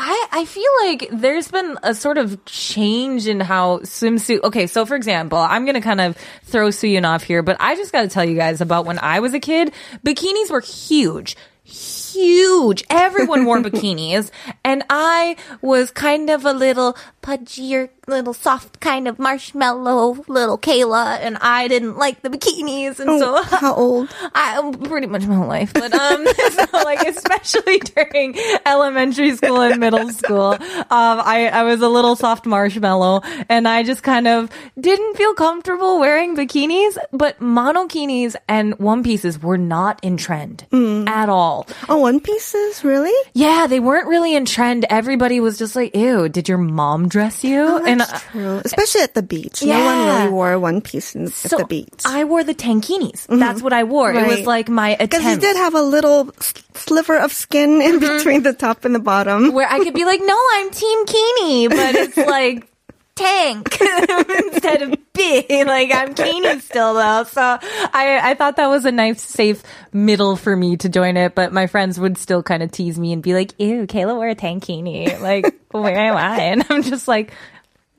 I, 0.00 0.28
I 0.30 0.44
feel 0.44 0.70
like 0.82 1.08
there's 1.10 1.48
been 1.48 1.76
a 1.82 1.92
sort 1.92 2.18
of 2.18 2.44
change 2.44 3.26
in 3.26 3.40
how 3.40 3.78
swimsuit. 3.78 4.44
Okay, 4.44 4.68
so 4.68 4.86
for 4.86 4.94
example, 4.94 5.38
I'm 5.38 5.66
gonna 5.66 5.80
kind 5.80 6.00
of 6.00 6.16
throw 6.44 6.68
Suyeon 6.68 7.04
off 7.04 7.24
here, 7.24 7.42
but 7.42 7.56
I 7.58 7.74
just 7.74 7.90
gotta 7.90 8.06
tell 8.06 8.24
you 8.24 8.36
guys 8.36 8.60
about 8.60 8.86
when 8.86 9.00
I 9.00 9.18
was 9.18 9.34
a 9.34 9.40
kid. 9.40 9.72
Bikinis 10.06 10.50
were 10.50 10.60
huge. 10.60 11.36
Huge. 11.64 12.84
Everyone 12.88 13.44
wore 13.44 13.58
bikinis. 13.62 14.30
And 14.64 14.84
I 14.88 15.36
was 15.62 15.90
kind 15.90 16.30
of 16.30 16.44
a 16.44 16.52
little 16.52 16.96
pudgier, 17.28 17.90
little 18.06 18.32
soft 18.32 18.80
kind 18.80 19.06
of 19.06 19.18
marshmallow 19.18 20.24
little 20.28 20.56
Kayla. 20.56 21.18
And 21.20 21.36
I 21.42 21.68
didn't 21.68 21.98
like 21.98 22.22
the 22.22 22.30
bikinis. 22.30 22.98
And 23.00 23.20
so 23.20 23.42
How 23.42 23.74
old? 23.74 24.08
I 24.34 24.72
pretty 24.84 25.06
much 25.06 25.26
my 25.26 25.34
whole 25.34 25.46
life, 25.46 25.74
but 25.74 25.92
um, 25.92 26.26
so 26.50 26.64
like 26.72 27.06
especially 27.06 27.78
during 27.94 28.38
elementary 28.64 29.36
school 29.36 29.60
and 29.60 29.78
middle 29.78 30.08
school, 30.10 30.52
um, 30.52 30.58
I 30.90 31.50
I 31.52 31.62
was 31.64 31.82
a 31.82 31.88
little 31.88 32.16
soft 32.16 32.46
marshmallow, 32.46 33.20
and 33.48 33.68
I 33.68 33.82
just 33.82 34.02
kind 34.02 34.26
of 34.26 34.50
didn't 34.80 35.16
feel 35.16 35.34
comfortable 35.34 36.00
wearing 36.00 36.34
bikinis. 36.34 36.96
But 37.12 37.40
monokinis 37.40 38.36
and 38.48 38.78
one 38.78 39.02
pieces 39.02 39.42
were 39.42 39.58
not 39.58 40.02
in 40.02 40.16
trend 40.16 40.64
at 40.72 41.28
all. 41.28 41.66
Oh, 41.88 41.98
one 41.98 42.20
pieces? 42.20 42.84
Really? 42.84 43.14
Yeah, 43.34 43.66
they 43.66 43.80
weren't 43.80 44.08
really 44.08 44.34
in 44.34 44.46
trend. 44.46 44.86
Everybody 44.88 45.40
was 45.40 45.58
just 45.58 45.76
like, 45.76 45.94
"Ew, 45.94 46.28
did 46.28 46.48
your 46.48 46.58
mom 46.58 47.08
dress 47.18 47.42
you?" 47.42 47.82
and 47.82 48.00
Oh, 48.00 48.06
That's 48.06 48.22
true. 48.30 48.62
Especially 48.64 49.02
at 49.02 49.14
the 49.14 49.26
beach. 49.26 49.62
No 49.62 49.74
one 49.74 49.98
really 50.06 50.30
wore 50.30 50.54
one 50.58 50.80
piece 50.80 51.14
in, 51.14 51.28
so 51.28 51.58
at 51.58 51.62
the 51.62 51.66
beach. 51.66 52.02
I 52.06 52.24
wore 52.24 52.44
the 52.44 52.54
tankinis. 52.54 53.26
Mm-hmm. 53.26 53.42
That's 53.42 53.62
what 53.62 53.74
I 53.74 53.84
wore. 53.84 54.14
It 54.14 54.26
was 54.26 54.46
like 54.46 54.68
my 54.68 54.96
Because 54.98 55.24
you 55.24 55.36
did 55.36 55.56
have 55.56 55.74
a 55.74 55.82
little 55.82 56.30
sliver 56.78 57.18
of 57.18 57.32
skin 57.32 57.82
in 57.82 57.98
mm-hmm. 57.98 58.16
between 58.16 58.42
the 58.42 58.54
top 58.54 58.84
and 58.84 58.94
the 58.94 59.02
bottom. 59.02 59.52
where 59.52 59.68
I 59.68 59.78
could 59.82 59.94
be 59.94 60.04
like, 60.04 60.20
no, 60.22 60.38
I'm 60.52 60.70
Team 60.70 61.06
Kini, 61.06 61.68
but 61.68 61.94
it's 61.94 62.16
like 62.38 62.70
tank 63.18 63.80
instead 64.46 64.82
of 64.82 64.94
B. 65.12 65.44
Like 65.64 65.92
I'm 65.92 66.14
Keeney 66.14 66.60
still 66.60 66.94
though. 66.94 67.24
So 67.24 67.40
I, 67.42 68.20
I 68.30 68.34
thought 68.34 68.56
that 68.56 68.68
was 68.68 68.84
a 68.84 68.92
nice, 68.92 69.20
safe 69.20 69.62
middle 69.92 70.36
for 70.36 70.56
me 70.56 70.76
to 70.78 70.88
join 70.88 71.16
it. 71.16 71.34
But 71.34 71.52
my 71.52 71.66
friends 71.66 71.98
would 71.98 72.16
still 72.18 72.42
kind 72.42 72.62
of 72.62 72.70
tease 72.70 72.98
me 72.98 73.12
and 73.12 73.22
be 73.22 73.34
like, 73.34 73.52
ew, 73.58 73.86
Kayla 73.86 74.14
wore 74.14 74.28
a 74.28 74.36
tankini. 74.36 75.18
Like, 75.20 75.58
where 75.72 75.98
am 75.98 76.16
I? 76.16 76.38
And 76.40 76.64
I'm 76.70 76.82
just 76.82 77.08
like, 77.08 77.32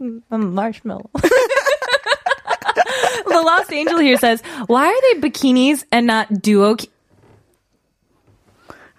"Mm, 0.02 0.22
I'm 0.32 0.54
marshmallow. 0.56 1.10
the 1.14 1.30
Lost 3.46 3.72
Angel 3.72 4.00
here 4.00 4.18
says, 4.18 4.42
why 4.68 4.88
are 4.88 5.02
they 5.14 5.20
bikinis 5.30 5.84
and 5.92 6.08
not 6.08 6.42
duo? 6.42 6.76
ki-" 6.76 6.90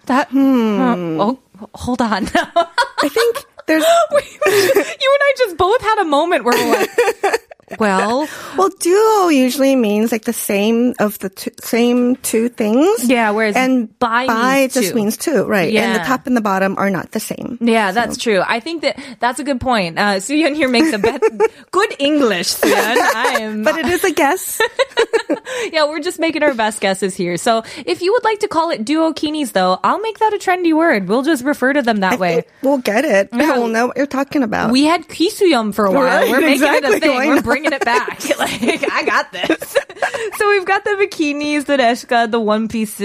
That, 0.07 0.29
Hmm. 0.31 1.21
oh, 1.21 1.39
hold 1.75 2.01
on. 2.03 2.27
I 2.35 3.09
think 3.09 3.45
there's 3.71 3.85
you 4.47 4.73
and 4.75 5.23
I 5.23 5.35
just 5.39 5.57
both 5.57 5.81
had 5.81 5.99
a 6.01 6.05
moment 6.05 6.45
where 6.45 6.55
we're 6.55 6.79
like, 6.79 7.41
well, 7.79 8.29
well, 8.59 8.69
duo 8.69 9.29
usually 9.29 9.77
means 9.77 10.11
like 10.11 10.25
the 10.25 10.33
same 10.33 10.95
of 10.99 11.19
the 11.21 11.29
two, 11.29 11.53
same 11.61 12.17
two 12.17 12.49
things. 12.49 13.09
Yeah, 13.09 13.31
whereas 13.31 13.55
and 13.55 13.97
bi 13.99 14.27
means 14.27 14.75
just 14.75 14.89
two. 14.89 14.95
means 14.95 15.17
two, 15.17 15.45
right? 15.45 15.73
And 15.73 15.95
the 15.95 16.05
top 16.05 16.27
and 16.27 16.37
the 16.37 16.41
bottom 16.41 16.77
are 16.79 16.91
not 16.91 17.13
the 17.13 17.21
same. 17.21 17.59
yeah, 17.61 17.93
that's 17.93 18.17
true. 18.17 18.43
I 18.45 18.59
think 18.59 18.83
that 18.83 18.99
that's 19.21 19.39
a 19.39 19.45
good 19.45 19.61
point. 19.61 19.99
Uh, 19.99 20.17
Suyeon 20.17 20.55
here 20.55 20.69
makes 20.69 20.93
a 20.93 20.99
bet. 20.99 21.23
good 21.71 21.95
English, 21.99 22.55
Suyeon. 22.55 22.75
I 22.75 23.39
am. 23.41 23.63
But 23.63 23.79
it 23.79 23.87
is 23.87 24.03
a 24.05 24.13
guess. 24.13 24.61
yeah, 25.73 25.87
we're 25.89 26.01
just 26.01 26.19
making 26.19 26.43
our 26.43 26.55
best 26.55 26.81
guesses 26.81 27.15
here. 27.15 27.37
So 27.37 27.63
if 27.87 28.03
you 28.03 28.13
would 28.13 28.25
like 28.25 28.41
to 28.41 28.49
call 28.49 28.71
it 28.71 28.85
duokinis, 28.85 29.53
though, 29.53 29.79
I'll 29.85 30.01
make 30.01 30.19
that 30.19 30.33
a 30.35 30.39
trendy 30.39 30.75
word. 30.77 31.09
We'll 31.09 31.23
just 31.23 31.45
refer 31.45 31.73
to 31.73 31.83
them 31.83 31.99
that 32.01 32.15
I 32.15 32.17
way. 32.17 32.45
we'll 32.63 32.79
get 32.79 33.05
it. 33.05 33.29
Yeah. 33.41 33.57
We'll 33.59 33.69
know 33.69 33.87
what 33.87 33.97
you're 33.97 34.07
talking 34.07 34.43
about. 34.43 34.71
We 34.71 34.85
had 34.85 35.09
kisuyum 35.09 35.73
for 35.75 35.87
a 35.87 35.91
while. 35.91 36.05
Right, 36.05 36.31
We're 36.31 36.41
making 36.41 36.55
exactly. 36.63 36.91
it 36.93 36.97
a 36.97 37.01
thing. 37.01 37.15
Why 37.17 37.27
We're 37.29 37.35
not? 37.37 37.45
bringing 37.45 37.73
it 37.73 37.85
back. 37.85 38.21
like, 38.39 38.91
I 38.93 39.03
got 39.05 39.33
this. 39.33 39.77
so 40.37 40.49
we've 40.51 40.65
got 40.67 40.85
the 40.85 40.91
bikinis, 40.91 41.65
the 41.65 41.77
reshka, 41.79 42.31
the 42.31 42.39
one 42.41 42.69
piece, 42.69 42.99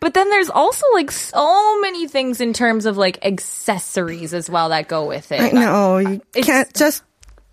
but 0.00 0.14
then 0.14 0.28
there's 0.30 0.50
also 0.50 0.84
like 0.94 1.10
so 1.12 1.80
many 1.80 2.08
things 2.08 2.40
in 2.40 2.52
terms 2.52 2.84
of 2.86 2.96
like 2.96 3.24
accessories 3.24 4.34
as 4.34 4.50
well 4.50 4.70
that 4.70 4.88
go 4.88 5.06
with 5.06 5.30
it. 5.32 5.40
I 5.40 5.50
know 5.50 5.98
you 5.98 6.14
It's- 6.34 6.46
can't 6.46 6.74
just 6.74 7.02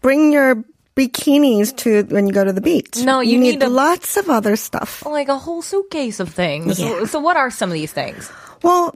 bring 0.02 0.32
your 0.32 0.64
bikinis 0.97 1.75
to 1.77 2.03
when 2.13 2.27
you 2.27 2.33
go 2.35 2.45
to 2.45 2.53
the 2.53 2.61
beach. 2.61 2.99
No, 3.03 3.21
you 3.21 3.39
need 3.39 3.63
a- 3.63 3.69
lots 3.69 4.17
of 4.17 4.29
other 4.29 4.57
stuff. 4.57 5.05
Like 5.07 5.29
a 5.29 5.39
whole 5.39 5.63
suitcase 5.63 6.19
of 6.21 6.29
things. 6.31 6.79
Yeah. 6.81 7.05
So 7.07 7.21
what 7.21 7.37
are 7.37 7.51
some 7.51 7.71
of 7.71 7.75
these 7.75 7.93
things? 7.93 8.31
Well, 8.63 8.95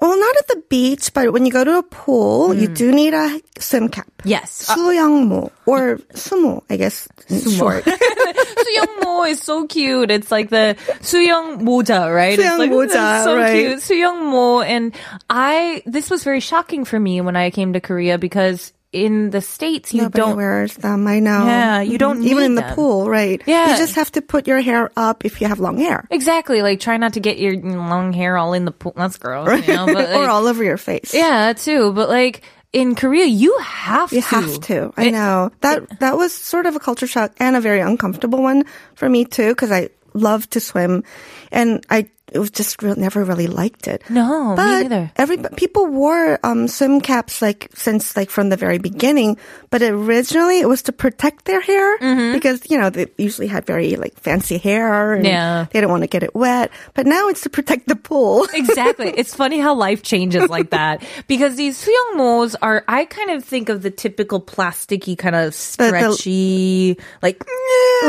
well, 0.00 0.18
not 0.18 0.36
at 0.36 0.48
the 0.48 0.62
beach, 0.68 1.14
but 1.14 1.32
when 1.32 1.46
you 1.46 1.52
go 1.52 1.62
to 1.64 1.78
a 1.78 1.82
pool, 1.82 2.52
Hmm. 2.52 2.58
you 2.60 2.66
do 2.68 2.90
need 2.92 3.14
a 3.14 3.40
swim 3.58 3.88
cap. 3.88 4.10
Yes. 4.24 4.66
Uh, 4.68 4.74
수영모 4.76 5.50
or 5.64 5.98
sumo, 6.12 6.62
I 6.68 6.76
guess. 6.76 7.06
in 7.30 7.40
Short. 7.40 7.84
수영모 7.86 9.28
is 9.30 9.40
so 9.40 9.66
cute. 9.66 10.10
It's 10.10 10.30
like 10.30 10.50
the 10.50 10.76
수영 11.00 11.62
모자, 11.62 12.12
right? 12.12 12.38
it's 12.38 12.42
수영 12.42 12.58
like, 12.58 12.70
모자, 12.70 13.16
it's 13.16 13.24
so 13.24 13.36
right. 13.36 13.54
cute. 13.54 13.78
수영모. 13.78 14.64
And 14.66 14.92
I, 15.30 15.82
this 15.86 16.10
was 16.10 16.24
very 16.24 16.40
shocking 16.40 16.84
for 16.84 16.98
me 16.98 17.20
when 17.20 17.36
I 17.36 17.50
came 17.50 17.72
to 17.72 17.80
Korea 17.80 18.18
because 18.18 18.72
in 18.91 19.29
the 19.29 19.41
States, 19.41 19.93
you 19.93 20.01
Nobody 20.03 20.17
don't. 20.21 20.35
wears 20.37 20.73
them. 20.75 21.07
I 21.07 21.19
know. 21.19 21.45
Yeah, 21.45 21.81
you 21.81 21.97
don't 21.97 22.21
Mhm. 22.21 22.25
even 22.25 22.43
in 22.43 22.55
the 22.55 22.61
them. 22.61 22.73
pool, 22.75 23.07
right? 23.09 23.41
Yeah. 23.45 23.71
you 23.71 23.77
just 23.77 23.95
have 23.95 24.11
to 24.13 24.21
put 24.21 24.47
your 24.47 24.61
hair 24.61 24.89
up 24.97 25.25
if 25.25 25.39
you 25.41 25.47
have 25.47 25.59
long 25.59 25.77
hair, 25.77 26.07
Exactly. 26.09 26.61
Like, 26.63 26.79
try 26.79 26.97
not 26.97 27.13
to 27.13 27.19
get 27.19 27.37
your 27.37 27.55
long 27.55 28.13
hair 28.13 28.35
all 28.37 28.53
in 28.53 28.65
the 28.65 28.71
pool. 28.71 28.93
That's 28.95 29.17
gross. 29.17 29.67
You 29.67 29.73
know? 29.75 29.85
But, 29.85 30.13
or 30.15 30.27
all 30.27 30.47
over 30.47 30.63
your 30.63 30.77
face. 30.77 31.13
yeah, 31.13 31.53
too. 31.53 31.93
But 31.93 32.09
like, 32.09 32.41
in 32.73 32.95
Korea, 32.95 33.25
you 33.25 33.57
have 33.59 34.09
to 34.09 34.15
You 34.15 34.21
to. 34.21 34.27
have 34.27 34.61
to. 34.61 34.93
I 34.97 35.09
know 35.11 35.51
that 35.61 35.99
that 35.99 36.17
was 36.17 36.33
sort 36.33 36.65
of 36.65 36.75
a 36.75 36.79
culture 36.79 37.07
shock 37.07 37.31
and 37.39 37.55
a 37.55 37.61
very 37.61 37.79
uncomfortable 37.81 38.41
one 38.41 38.63
for 38.95 39.07
me 39.09 39.25
too, 39.25 39.49
because 39.49 39.71
I 39.71 39.89
love 40.13 40.49
to 40.51 40.59
swim, 40.59 41.03
and 41.51 41.85
I 41.89 42.09
it 42.32 42.38
was 42.38 42.50
just 42.50 42.82
re- 42.82 42.94
never 42.96 43.22
really 43.22 43.46
liked 43.46 43.86
it. 43.86 44.02
No, 44.10 44.50
me 44.50 44.56
but 44.56 44.82
neither. 44.82 45.12
Every 45.16 45.36
people 45.56 45.86
wore 45.86 46.40
um, 46.42 46.66
swim 46.68 47.00
caps 47.00 47.40
like 47.42 47.68
since 47.74 48.16
like 48.16 48.30
from 48.30 48.48
the 48.48 48.56
very 48.56 48.78
beginning, 48.78 49.36
but 49.70 49.82
originally 49.82 50.58
it 50.58 50.66
was 50.68 50.82
to 50.82 50.92
protect 50.92 51.44
their 51.44 51.60
hair 51.60 51.98
Mm-hmm. 51.98 52.32
because 52.32 52.68
you 52.70 52.78
know 52.78 52.90
they 52.90 53.06
usually 53.18 53.46
had 53.46 53.66
very 53.66 53.94
like 53.96 54.18
fancy 54.18 54.58
hair 54.58 55.12
and 55.14 55.24
Yeah. 55.24 55.66
they 55.70 55.80
don't 55.80 55.90
want 55.90 56.02
to 56.02 56.08
get 56.08 56.22
it 56.24 56.34
wet. 56.34 56.70
But 56.94 57.06
now 57.06 57.28
it's 57.28 57.42
to 57.42 57.50
protect 57.50 57.86
the 57.88 57.94
pool. 57.96 58.46
exactly. 58.54 59.12
It's 59.16 59.34
funny 59.34 59.60
how 59.60 59.74
life 59.74 60.02
changes 60.02 60.48
like 60.50 60.70
that 60.70 61.04
because 61.28 61.56
these 61.56 61.76
수영모's 61.78 62.56
are. 62.56 62.84
I 62.88 63.04
kind 63.04 63.30
of 63.30 63.44
think 63.44 63.68
of 63.68 63.82
the 63.82 63.90
typical 63.90 64.40
plasticky 64.40 65.16
kind 65.16 65.36
of 65.36 65.52
the- 65.52 65.52
stretchy, 65.52 66.96
like. 67.22 67.44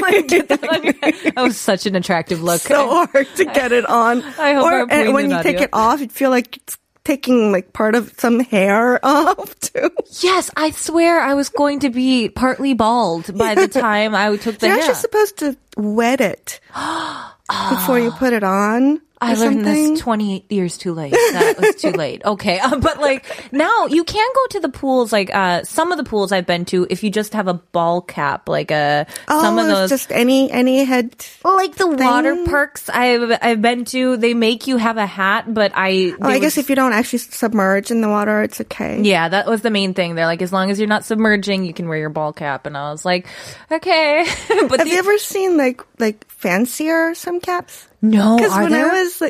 like, 0.00 0.26
get 0.28 0.48
that 0.48 0.68
on 0.68 0.82
your 0.84 0.94
head. 1.02 1.14
that 1.34 1.42
was 1.42 1.56
such 1.58 1.86
an 1.86 1.94
attractive 1.96 2.42
look. 2.42 2.60
so 2.60 3.06
hard 3.06 3.26
to 3.36 3.44
get 3.44 3.61
it 3.71 3.85
on. 3.85 4.21
I 4.23 4.53
hope 4.53 4.65
or 4.65 4.91
and 4.91 5.13
when 5.13 5.31
you 5.31 5.41
take 5.43 5.61
it 5.61 5.69
off, 5.73 6.01
you 6.01 6.07
feel 6.09 6.29
like 6.29 6.57
it's 6.57 6.77
taking 7.03 7.51
like 7.51 7.73
part 7.73 7.95
of 7.95 8.13
some 8.17 8.39
hair 8.39 8.99
off 9.05 9.59
too. 9.59 9.89
yes, 10.21 10.49
I 10.55 10.71
swear 10.71 11.19
I 11.19 11.33
was 11.33 11.49
going 11.49 11.79
to 11.81 11.89
be 11.89 12.29
partly 12.29 12.73
bald 12.73 13.37
by 13.37 13.55
the 13.55 13.67
time 13.81 14.15
I 14.15 14.35
took 14.37 14.57
the 14.57 14.67
You're 14.67 14.75
hair. 14.75 14.83
actually 14.85 15.01
supposed 15.01 15.37
to 15.39 15.57
wet 15.77 16.21
it 16.21 16.59
ah. 16.75 17.35
before 17.77 17.99
you 17.99 18.11
put 18.11 18.33
it 18.33 18.43
on. 18.43 19.01
I 19.23 19.33
learned 19.35 19.65
something. 19.65 19.93
this 19.93 19.99
28 20.01 20.51
years 20.51 20.77
too 20.77 20.93
late. 20.93 21.11
That 21.11 21.55
was 21.59 21.75
too 21.75 21.91
late. 22.03 22.23
Okay. 22.25 22.59
Uh, 22.59 22.77
but 22.77 22.99
like 22.99 23.25
now 23.53 23.85
you 23.87 24.03
can 24.03 24.27
go 24.35 24.47
to 24.51 24.59
the 24.59 24.69
pools, 24.69 25.11
like, 25.11 25.33
uh, 25.33 25.63
some 25.63 25.91
of 25.91 25.97
the 25.97 26.03
pools 26.03 26.31
I've 26.31 26.45
been 26.45 26.65
to, 26.65 26.87
if 26.89 27.03
you 27.03 27.09
just 27.11 27.33
have 27.33 27.47
a 27.47 27.53
ball 27.55 28.01
cap, 28.01 28.47
like, 28.49 28.71
uh, 28.71 29.05
Oh, 29.27 29.41
some 29.41 29.57
of 29.59 29.67
those. 29.67 29.89
just 29.89 30.11
any 30.11 30.51
any 30.51 30.83
head. 30.83 31.15
like 31.43 31.75
the 31.75 31.87
water 31.87 32.35
thing? 32.35 32.45
parks 32.45 32.89
I've 32.89 33.37
I've 33.41 33.61
been 33.61 33.85
to, 33.85 34.17
they 34.17 34.33
make 34.33 34.67
you 34.67 34.77
have 34.77 34.97
a 34.97 35.05
hat, 35.05 35.53
but 35.53 35.71
I 35.75 36.13
Oh, 36.21 36.27
I 36.27 36.39
guess 36.39 36.57
if 36.57 36.69
you 36.69 36.75
don't 36.75 36.93
actually 36.93 37.19
submerge 37.19 37.91
in 37.91 38.01
the 38.01 38.09
water, 38.09 38.41
it's 38.43 38.61
okay. 38.61 39.01
yeah, 39.01 39.29
that 39.29 39.47
was 39.47 39.61
the 39.61 39.69
main 39.71 39.93
thing. 39.93 40.15
They're 40.15 40.25
like, 40.25 40.41
as 40.41 40.51
long 40.53 40.69
as 40.71 40.79
you're 40.79 40.87
not 40.87 41.05
submerging, 41.05 41.65
you 41.65 41.73
can 41.73 41.87
wear 41.87 41.97
your 41.97 42.09
ball 42.09 42.33
cap. 42.33 42.65
And 42.65 42.77
I 42.77 42.91
was 42.91 43.05
like, 43.05 43.27
okay. 43.71 44.25
but 44.47 44.79
Have 44.79 44.87
the- 44.87 44.89
you 44.89 44.97
ever 44.99 45.17
seen 45.17 45.57
like 45.57 45.81
like 45.99 46.27
fancier 46.29 47.13
swim 47.15 47.39
caps? 47.39 47.87
No, 48.03 48.35
Because 48.37 48.51
when 48.51 48.71
there? 48.71 48.91
I 48.91 49.03
was 49.03 49.21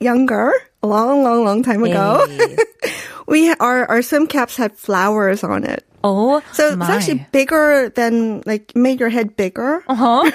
younger, 0.00 0.52
a 0.82 0.86
long, 0.86 1.22
long, 1.22 1.44
long 1.44 1.62
time 1.62 1.82
ago, 1.84 2.24
Hey. 2.28 2.56
we 3.26 3.50
our 3.52 3.84
our 3.86 4.02
swim 4.02 4.26
caps 4.26 4.56
had 4.56 4.78
flowers 4.78 5.44
on 5.44 5.64
it. 5.64 5.85
Oh, 6.04 6.42
So 6.52 6.72
it's 6.72 6.88
actually 6.88 7.26
bigger 7.32 7.90
than 7.90 8.42
like 8.46 8.74
made 8.74 9.00
your 9.00 9.08
head 9.08 9.36
bigger. 9.36 9.82
Uh 9.88 9.94
huh? 9.94 10.30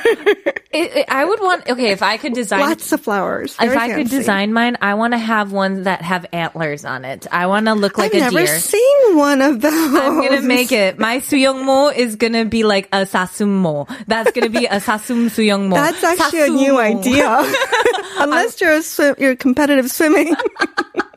I 0.74 1.26
would 1.28 1.40
want 1.42 1.70
okay 1.70 1.92
if 1.92 2.02
I 2.02 2.18
could 2.18 2.34
design 2.34 2.62
Lots 2.62 2.92
of 2.94 3.02
flowers. 3.02 3.56
If 3.62 3.76
I 3.76 3.94
could 3.94 4.10
design 4.10 4.54
mine, 4.54 4.78
I 4.82 4.94
want 4.94 5.14
to 5.14 5.18
have 5.18 5.52
ones 5.52 5.84
that 5.84 6.02
have 6.02 6.26
antlers 6.32 6.86
on 6.86 7.04
it. 7.04 7.28
I 7.32 7.48
want 7.48 7.66
to 7.66 7.74
look 7.74 7.98
like 7.98 8.16
I've 8.16 8.32
a 8.32 8.32
never 8.32 8.48
seen 8.48 9.18
one 9.18 9.42
of 9.42 9.60
those. 9.62 9.74
I'm 9.74 10.22
gonna 10.22 10.42
make 10.42 10.72
it. 10.72 10.98
My 10.98 11.18
suyongmo 11.18 11.94
is 11.94 12.16
gonna 12.16 12.46
be 12.46 12.64
like 12.64 12.88
a 12.94 13.06
sasummo. 13.06 13.88
That's 14.08 14.32
gonna 14.32 14.50
be 14.50 14.66
a 14.66 14.80
sasum 14.80 15.26
suyongmo. 15.30 15.74
That's 15.74 16.04
actually 16.04 16.44
a 16.44 16.50
new 16.50 16.80
idea. 16.80 17.28
Unless 18.18 18.62
you're 18.62 18.74
a 18.74 18.82
swim, 18.82 19.16
you're 19.20 19.36
competitive 19.36 19.92
swimming. 19.92 20.36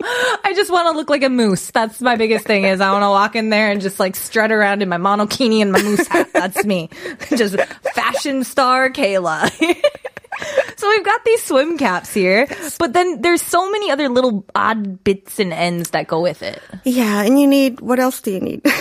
I 0.44 0.54
just 0.56 0.72
want 0.72 0.88
to 0.92 0.98
look 0.98 1.10
like 1.10 1.24
a 1.24 1.30
moose. 1.30 1.72
That's 1.72 2.02
my 2.02 2.16
biggest 2.16 2.46
thing. 2.46 2.64
Is 2.66 2.82
I 2.82 2.92
want 2.92 3.04
to 3.04 3.10
walk 3.10 3.36
in 3.36 3.50
there 3.50 3.70
and 3.72 3.82
just 3.82 4.00
like 4.00 4.16
strut 4.16 4.52
around 4.52 4.82
in 4.82 4.90
my 4.90 4.98
monokini 4.98 5.62
and 5.62 5.72
my 5.72 5.82
moose 5.82 6.08
hat. 6.08 6.30
That's 6.34 6.64
me. 6.66 6.90
Just 7.36 7.56
fashion 7.94 8.44
star 8.44 8.90
Kayla. 8.90 9.52
So 10.78 10.88
we've 10.88 11.04
got 11.04 11.26
these 11.26 11.44
swim 11.44 11.78
caps 11.78 12.14
here, 12.14 12.48
but 12.80 12.94
then 12.94 13.20
there's 13.22 13.42
so 13.42 13.70
many 13.70 13.92
other 13.92 14.08
little 14.08 14.46
odd 14.56 15.04
bits 15.04 15.38
and 15.38 15.52
ends 15.52 15.90
that 15.90 16.08
go 16.08 16.22
with 16.22 16.42
it. 16.42 16.62
yeah, 16.86 17.24
and 17.24 17.36
you 17.42 17.46
need 17.46 17.82
what 17.82 18.00
else 18.00 18.22
do 18.22 18.32
you 18.32 18.40
need? 18.40 18.62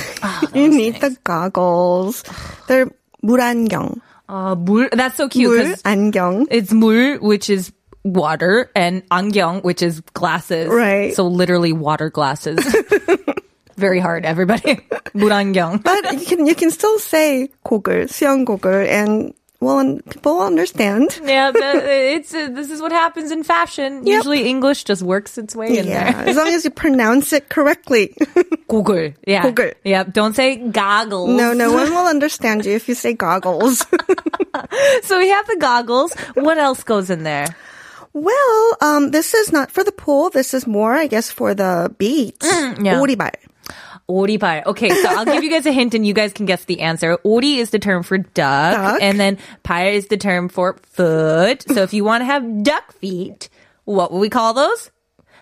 you 0.54 0.68
need 0.68 1.00
the 1.02 1.16
goggles. 1.24 2.22
They're 2.68 2.86
물안경. 3.24 3.98
Uh, 4.28 4.54
물, 4.54 4.88
that's 4.92 5.16
so 5.16 5.26
cute. 5.28 5.50
'cause 5.58 5.82
물안경. 5.82 6.46
It's 6.52 6.70
물, 6.72 7.18
which 7.20 7.50
is 7.50 7.72
water, 8.04 8.70
and 8.74 9.02
안경, 9.10 9.62
which 9.62 9.82
is 9.82 10.00
glasses. 10.14 10.68
Right. 10.68 11.14
So 11.14 11.26
literally 11.26 11.72
water 11.72 12.10
glasses. 12.10 12.58
Very 13.76 14.00
hard, 14.00 14.24
everybody. 14.24 14.76
물안경. 15.14 15.82
But 15.84 16.18
you 16.18 16.26
can 16.26 16.46
you 16.46 16.54
can 16.54 16.70
still 16.70 16.98
say 16.98 17.48
고글, 17.64 18.08
수영 18.10 18.44
고글, 18.44 18.86
and 18.88 19.34
well, 19.60 19.78
and 19.80 20.04
people 20.10 20.34
will 20.38 20.46
understand. 20.46 21.18
Yeah, 21.22 21.50
the, 21.50 21.82
it's 22.14 22.32
uh, 22.34 22.48
this 22.50 22.70
is 22.70 22.80
what 22.80 22.92
happens 22.92 23.30
in 23.30 23.42
fashion. 23.42 24.06
Usually 24.06 24.48
English 24.48 24.84
just 24.84 25.02
works 25.02 25.36
its 25.38 25.54
way 25.54 25.78
in 25.78 25.86
Yeah, 25.86 26.12
there. 26.12 26.28
as 26.28 26.36
long 26.36 26.48
as 26.48 26.64
you 26.64 26.70
pronounce 26.70 27.32
it 27.32 27.48
correctly. 27.50 28.14
Google. 28.68 29.12
Yeah. 29.26 29.42
Google. 29.42 29.70
Yeah. 29.84 30.04
Don't 30.04 30.34
say 30.34 30.56
goggles. 30.56 31.30
no, 31.30 31.52
no 31.54 31.72
one 31.72 31.90
will 31.90 32.06
understand 32.06 32.66
you 32.66 32.72
if 32.72 32.88
you 32.88 32.94
say 32.94 33.14
goggles. 33.14 33.84
So 35.04 35.18
we 35.18 35.28
have 35.28 35.46
the 35.46 35.56
goggles. 35.60 36.12
What 36.34 36.58
else 36.58 36.82
goes 36.82 37.10
in 37.10 37.22
there? 37.22 37.46
well, 38.12 38.76
um, 38.80 39.10
this 39.10 39.34
is 39.34 39.52
not 39.52 39.70
for 39.70 39.84
the 39.84 39.92
pool. 39.92 40.30
This 40.30 40.54
is 40.54 40.66
more, 40.66 40.94
I 40.94 41.06
guess, 41.06 41.30
for 41.30 41.54
the 41.54 41.94
beach. 41.98 42.38
Mm, 42.40 42.84
yeah. 42.84 43.00
오리발. 43.00 43.32
오리발. 44.08 44.64
Okay, 44.66 44.88
so 44.88 45.08
I'll 45.08 45.24
give 45.26 45.44
you 45.44 45.50
guys 45.50 45.66
a 45.66 45.72
hint 45.72 45.94
and 45.94 46.06
you 46.06 46.14
guys 46.14 46.32
can 46.32 46.46
guess 46.46 46.64
the 46.64 46.80
answer. 46.80 47.18
오리 47.24 47.58
is 47.58 47.70
the 47.70 47.78
term 47.78 48.02
for 48.02 48.18
duck, 48.18 48.72
Duck. 48.72 48.98
and 49.02 49.20
then 49.20 49.36
발 49.62 49.92
is 49.92 50.06
the 50.08 50.16
term 50.16 50.48
for 50.48 50.78
foot. 50.82 51.64
So 51.68 51.82
if 51.82 51.92
you 51.92 52.04
want 52.04 52.22
to 52.22 52.24
have 52.26 52.62
duck 52.62 52.92
feet, 52.94 53.50
what 53.84 54.10
will 54.10 54.20
we 54.20 54.30
call 54.30 54.54
those? 54.54 54.90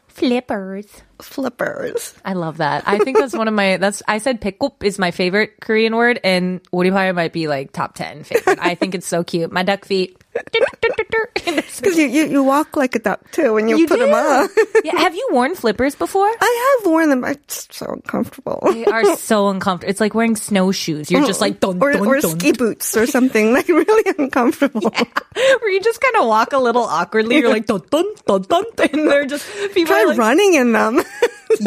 Flippers. 0.08 0.86
Flippers. 1.20 2.14
I 2.25 2.32
love 2.32 2.56
that. 2.56 2.84
I 2.86 2.98
think 2.98 3.18
that's 3.18 3.36
one 3.36 3.48
of 3.48 3.54
my 3.54 3.76
that's 3.76 4.02
I 4.08 4.16
said 4.18 4.40
pickop 4.40 4.82
is 4.82 4.98
my 4.98 5.10
favorite 5.10 5.60
Korean 5.60 5.94
word 5.94 6.18
and 6.25 6.60
오리발 6.72 7.14
might 7.14 7.32
be 7.34 7.48
like 7.48 7.70
top 7.72 7.94
10 7.94 8.25
favorite. 8.25 8.58
I 8.60 8.75
think 8.75 8.94
it's 8.94 9.06
so 9.06 9.22
cute. 9.22 9.52
My 9.52 9.62
duck 9.62 9.84
feet. 9.84 10.16
Because 11.81 11.97
you, 11.97 12.07
you, 12.07 12.27
you 12.27 12.43
walk 12.43 12.75
like 12.75 12.95
a 12.95 13.00
duck 13.00 13.31
too 13.31 13.53
when 13.53 13.67
you, 13.67 13.77
You 13.77 13.88
put 13.88 14.00
them 14.00 14.13
on. 14.13 14.47
yeah, 14.83 14.97
have 15.00 15.15
you 15.15 15.27
worn 15.31 15.55
flippers 15.55 15.95
before? 15.95 16.27
I 16.27 16.77
have 16.79 16.91
worn 16.91 17.09
them. 17.09 17.23
It's 17.23 17.67
so 17.71 17.88
uncomfortable. 17.88 18.59
They 18.71 18.85
are 18.85 19.15
so 19.17 19.50
uncomfortable. 19.50 19.89
It's 19.89 20.00
like 20.00 20.13
wearing 20.13 20.35
snowshoes. 20.35 21.09
You're 21.09 21.25
just 21.25 21.41
like 21.41 21.59
dun 21.59 21.81
or, 21.81 21.93
dun 21.93 22.05
or 22.05 22.19
dun. 22.19 22.39
ski 22.39 22.51
boots 22.51 22.95
or 22.95 23.07
something 23.07 23.53
like 23.53 23.67
really 23.67 24.13
uncomfortable. 24.17 24.91
Where 24.91 25.71
you 25.71 25.81
just 25.81 26.00
kind 26.00 26.17
of 26.17 26.27
walk 26.27 26.53
a 26.53 26.59
little 26.59 26.83
awkwardly. 26.83 27.38
You're 27.38 27.50
like 27.50 27.65
dun 27.65 27.81
dun 27.89 28.05
dun 28.25 28.43
dun, 28.43 28.65
and 28.77 29.09
they're 29.09 29.25
just 29.25 29.45
people 29.73 29.93
Try 29.93 30.03
like, 30.03 30.17
running 30.17 30.53
in 30.53 30.71
them. 30.71 31.01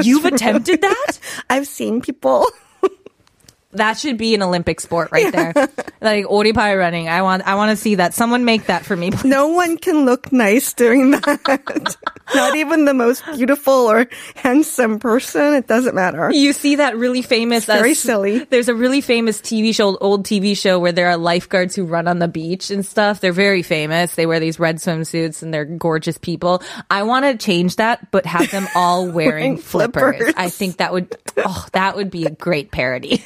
You've 0.03 0.25
attempted 0.25 0.81
that? 0.83 1.19
I've 1.51 1.67
seen 1.67 2.01
people. 2.01 2.47
That 3.75 3.99
should 3.99 4.17
be 4.19 4.35
an 4.35 4.43
Olympic 4.43 4.81
sport 4.81 5.11
right 5.13 5.33
there. 5.33 5.53
like 6.01 6.25
oripai 6.27 6.79
running. 6.79 7.09
I 7.09 7.23
want 7.23 7.43
I 7.47 7.55
want 7.57 7.71
to 7.71 7.77
see 7.77 7.97
that. 7.97 8.15
Someone 8.15 8.45
make 8.45 8.67
that 8.67 8.85
for 8.85 8.97
me. 8.97 9.11
please. 9.11 9.25
No 9.25 9.49
one 9.49 9.77
can 9.79 10.05
look 10.05 10.33
nice 10.33 10.73
doing 10.73 11.11
that. 11.13 11.97
Not 12.35 12.57
even 12.57 12.85
the 12.87 12.95
most 12.95 13.25
beautiful 13.35 13.75
or 13.75 14.07
handsome 14.35 14.99
person. 14.99 15.55
It 15.55 15.67
doesn't 15.67 15.95
matter. 15.95 16.31
You 16.33 16.53
see 16.53 16.77
that 16.77 16.97
really 16.97 17.23
famous. 17.23 17.69
uh, 17.69 17.75
very 17.75 17.91
s- 17.93 17.99
silly. 18.01 18.39
There's 18.45 18.69
a 18.69 18.75
really 18.75 19.01
famous 19.01 19.41
TV 19.41 19.75
show, 19.75 19.97
old 19.99 20.25
TV 20.25 20.57
show, 20.57 20.79
where 20.79 20.93
there 20.93 21.09
are 21.09 21.17
lifeguards 21.17 21.75
who 21.75 21.85
run 21.85 22.09
on 22.09 22.19
the 22.21 22.29
beach 22.29 22.71
and 22.71 22.85
stuff. 22.85 23.21
They're 23.21 23.33
very 23.33 23.63
famous. 23.63 24.15
They 24.15 24.27
wear 24.27 24.41
these 24.41 24.59
red 24.59 24.77
swimsuits 24.77 25.43
and 25.43 25.53
they're 25.53 25.65
gorgeous 25.67 26.17
people. 26.19 26.63
I 26.91 27.03
want 27.03 27.25
to 27.27 27.37
change 27.37 27.77
that, 27.77 28.11
but 28.11 28.25
have 28.27 28.51
them 28.51 28.67
all 28.75 29.05
wearing, 29.11 29.15
Wearing 29.35 29.57
flippers. 29.59 30.17
flippers. 30.17 30.35
I 30.37 30.49
think 30.49 30.79
that 30.79 30.93
would, 30.93 31.15
oh, 31.39 31.67
that 31.73 31.97
would 31.97 32.11
be 32.11 32.25
a 32.25 32.31
great 32.31 32.71
parody. 32.71 33.23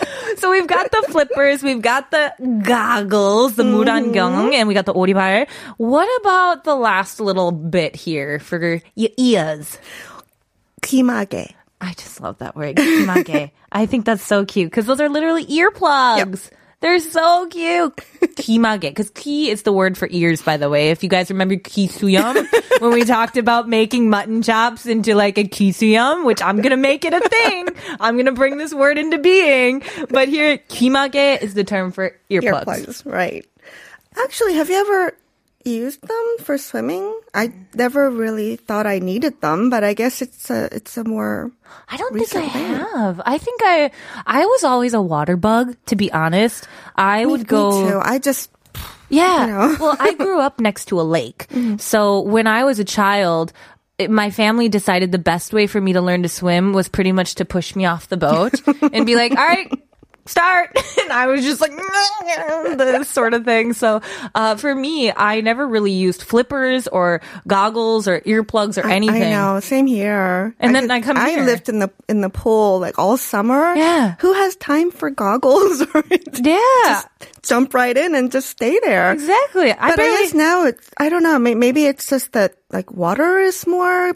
so 0.37 0.51
we've 0.51 0.67
got 0.67 0.91
the 0.91 1.05
flippers, 1.09 1.63
we've 1.63 1.81
got 1.81 2.11
the 2.11 2.33
goggles, 2.63 3.55
the 3.55 3.63
Mm-hmm. 3.63 4.13
murangyong, 4.15 4.53
and 4.53 4.67
we 4.67 4.73
got 4.73 4.85
the 4.85 4.93
ori발. 4.93 5.47
What 5.77 6.07
about 6.21 6.63
the 6.63 6.75
last 6.75 7.19
little 7.19 7.51
bit 7.51 7.95
here 7.95 8.39
for 8.39 8.81
your 8.95 9.09
ears? 9.17 9.77
귀마개. 10.81 11.51
I 11.81 11.93
just 11.93 12.21
love 12.21 12.39
that 12.39 12.55
word. 12.55 12.75
Kimage. 12.77 13.51
I 13.71 13.85
think 13.85 14.05
that's 14.05 14.23
so 14.23 14.45
cute 14.45 14.69
because 14.71 14.85
those 14.85 14.99
are 15.01 15.09
literally 15.09 15.45
earplugs. 15.45 16.49
They're 16.82 16.98
so 16.98 17.46
cute. 17.46 17.96
Kimage. 18.36 18.80
Because 18.80 19.10
ki 19.10 19.50
is 19.50 19.62
the 19.62 19.72
word 19.72 19.96
for 19.96 20.08
ears, 20.10 20.42
by 20.42 20.56
the 20.56 20.68
way. 20.68 20.90
If 20.90 21.02
you 21.02 21.08
guys 21.08 21.30
remember 21.30 21.54
kisuyam, 21.54 22.46
when 22.80 22.92
we 22.92 23.04
talked 23.04 23.36
about 23.36 23.68
making 23.68 24.10
mutton 24.10 24.42
chops 24.42 24.84
into 24.84 25.14
like 25.14 25.38
a 25.38 25.44
kisuyam, 25.44 26.26
which 26.26 26.42
I'm 26.42 26.56
going 26.56 26.70
to 26.70 26.76
make 26.76 27.04
it 27.04 27.14
a 27.14 27.20
thing. 27.20 27.68
I'm 28.00 28.16
going 28.16 28.26
to 28.26 28.32
bring 28.32 28.58
this 28.58 28.74
word 28.74 28.98
into 28.98 29.18
being. 29.18 29.82
But 30.10 30.28
here, 30.28 30.58
kimage 30.58 31.40
is 31.40 31.54
the 31.54 31.64
term 31.64 31.92
for 31.92 32.16
earplugs. 32.28 32.64
Earplugs, 32.64 33.06
right. 33.06 33.46
Actually, 34.16 34.54
have 34.54 34.68
you 34.68 34.76
ever 34.76 35.16
used 35.64 36.00
them 36.06 36.36
for 36.40 36.58
swimming? 36.58 37.04
I 37.34 37.52
never 37.74 38.10
really 38.10 38.56
thought 38.56 38.86
I 38.86 38.98
needed 38.98 39.40
them, 39.40 39.70
but 39.70 39.84
I 39.84 39.94
guess 39.94 40.22
it's 40.22 40.50
a 40.50 40.68
it's 40.74 40.96
a 40.96 41.04
more 41.04 41.50
I 41.88 41.96
don't 41.96 42.12
think 42.14 42.34
I 42.36 42.48
thing. 42.48 42.74
have. 42.74 43.20
I 43.24 43.38
think 43.38 43.60
I, 43.64 43.90
I 44.26 44.44
was 44.46 44.64
always 44.64 44.94
a 44.94 45.00
water 45.02 45.36
bug, 45.36 45.76
to 45.86 45.96
be 45.96 46.12
honest. 46.12 46.68
I 46.96 47.24
would 47.26 47.40
me 47.40 47.44
go. 47.46 47.88
too. 47.90 48.00
I 48.02 48.18
just 48.18 48.50
Yeah. 49.08 49.46
you 49.46 49.52
know. 49.52 49.76
well, 49.80 49.96
I 49.98 50.14
grew 50.14 50.40
up 50.40 50.60
next 50.60 50.86
to 50.86 51.00
a 51.00 51.02
lake. 51.06 51.46
Mm-hmm. 51.52 51.76
So 51.78 52.20
when 52.20 52.46
I 52.46 52.64
was 52.64 52.78
a 52.78 52.84
child, 52.84 53.52
my 54.08 54.30
family 54.30 54.68
decided 54.68 55.12
the 55.12 55.18
best 55.18 55.52
way 55.52 55.66
for 55.66 55.80
me 55.80 55.92
to 55.92 56.00
learn 56.00 56.22
to 56.24 56.28
swim 56.28 56.72
was 56.72 56.88
pretty 56.88 57.12
much 57.12 57.36
to 57.36 57.44
push 57.44 57.76
me 57.76 57.84
off 57.86 58.08
the 58.08 58.16
boat 58.16 58.54
and 58.92 59.04
be 59.06 59.14
like, 59.16 59.30
all 59.32 59.46
right, 59.46 59.70
start. 60.26 60.76
And 61.02 61.10
I 61.12 61.26
was 61.26 61.42
just 61.42 61.60
like, 61.60 61.72
this 62.78 63.08
sort 63.08 63.34
of 63.34 63.44
thing. 63.44 63.72
So, 63.72 64.00
uh, 64.36 64.54
for 64.56 64.72
me, 64.72 65.10
I 65.10 65.40
never 65.40 65.66
really 65.66 65.90
used 65.90 66.22
flippers 66.22 66.86
or 66.86 67.20
goggles 67.48 68.06
or 68.06 68.20
earplugs 68.20 68.82
or 68.82 68.86
anything. 68.86 69.22
I 69.24 69.30
know, 69.30 69.58
same 69.60 69.86
here. 69.86 70.54
And 70.60 70.74
then 70.74 70.84
could- 70.84 70.90
I 70.92 71.00
come 71.00 71.16
I 71.16 71.30
here. 71.30 71.44
lived 71.44 71.68
in 71.68 71.80
the 71.80 71.90
in 72.08 72.20
the 72.20 72.30
pool 72.30 72.78
like 72.78 72.98
all 73.00 73.16
summer. 73.16 73.74
Yeah. 73.74 74.14
Who 74.20 74.32
has 74.32 74.54
time 74.56 74.90
for 74.92 75.10
goggles 75.10 75.82
Yeah. 76.40 77.02
jump 77.42 77.74
right 77.74 77.96
in 77.96 78.14
and 78.14 78.30
just 78.30 78.48
stay 78.50 78.78
there? 78.84 79.12
Exactly. 79.12 79.72
I 79.72 79.90
But 79.90 79.92
I 79.92 79.96
barely, 79.96 80.22
guess 80.26 80.34
now 80.34 80.66
it's 80.66 80.90
I 80.98 81.08
don't 81.08 81.22
know. 81.24 81.38
Maybe 81.40 81.86
it's 81.86 82.06
just 82.06 82.32
that 82.32 82.54
like 82.70 82.92
water 82.92 83.38
is 83.40 83.66
more 83.66 84.14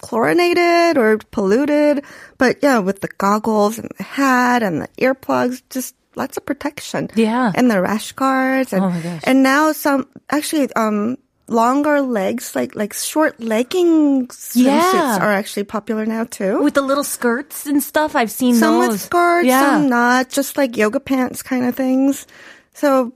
chlorinated 0.00 0.96
or 0.98 1.18
polluted. 1.30 2.04
But 2.38 2.58
yeah, 2.62 2.78
with 2.78 3.00
the 3.00 3.08
goggles 3.18 3.78
and 3.78 3.90
the 3.96 4.04
hat 4.04 4.62
and 4.62 4.82
the 4.82 4.88
earplugs, 4.98 5.62
just 5.70 5.94
lots 6.16 6.36
of 6.36 6.44
protection. 6.46 7.08
Yeah. 7.14 7.52
and 7.54 7.70
the 7.70 7.80
rash 7.80 8.12
guards. 8.12 8.72
And, 8.72 8.84
Oh 8.84 8.90
my 8.90 9.00
gosh. 9.00 9.20
And 9.24 9.42
now 9.42 9.72
some 9.72 10.08
actually 10.30 10.72
um 10.74 11.16
longer 11.48 12.00
legs, 12.02 12.54
like 12.54 12.74
like 12.74 12.92
short 12.92 13.40
legging 13.40 14.26
swimsuits, 14.28 14.54
Yeah. 14.94 15.18
are 15.20 15.32
actually 15.32 15.64
popular 15.64 16.04
now 16.04 16.24
too. 16.24 16.62
with 16.62 16.74
the 16.74 16.82
little 16.82 17.04
skirts 17.04 17.64
and 17.66 17.82
stuff, 17.82 18.14
I've 18.14 18.30
seen 18.30 18.54
some 18.54 18.80
those. 18.80 18.88
with 18.88 19.00
skirts, 19.00 19.46
Yeah. 19.46 19.60
some 19.60 19.88
not, 19.88 20.28
just 20.28 20.56
like 20.58 20.76
yoga 20.76 21.00
pants 21.00 21.42
kind 21.42 21.64
of 21.64 21.74
things. 21.74 22.26
So 22.74 23.12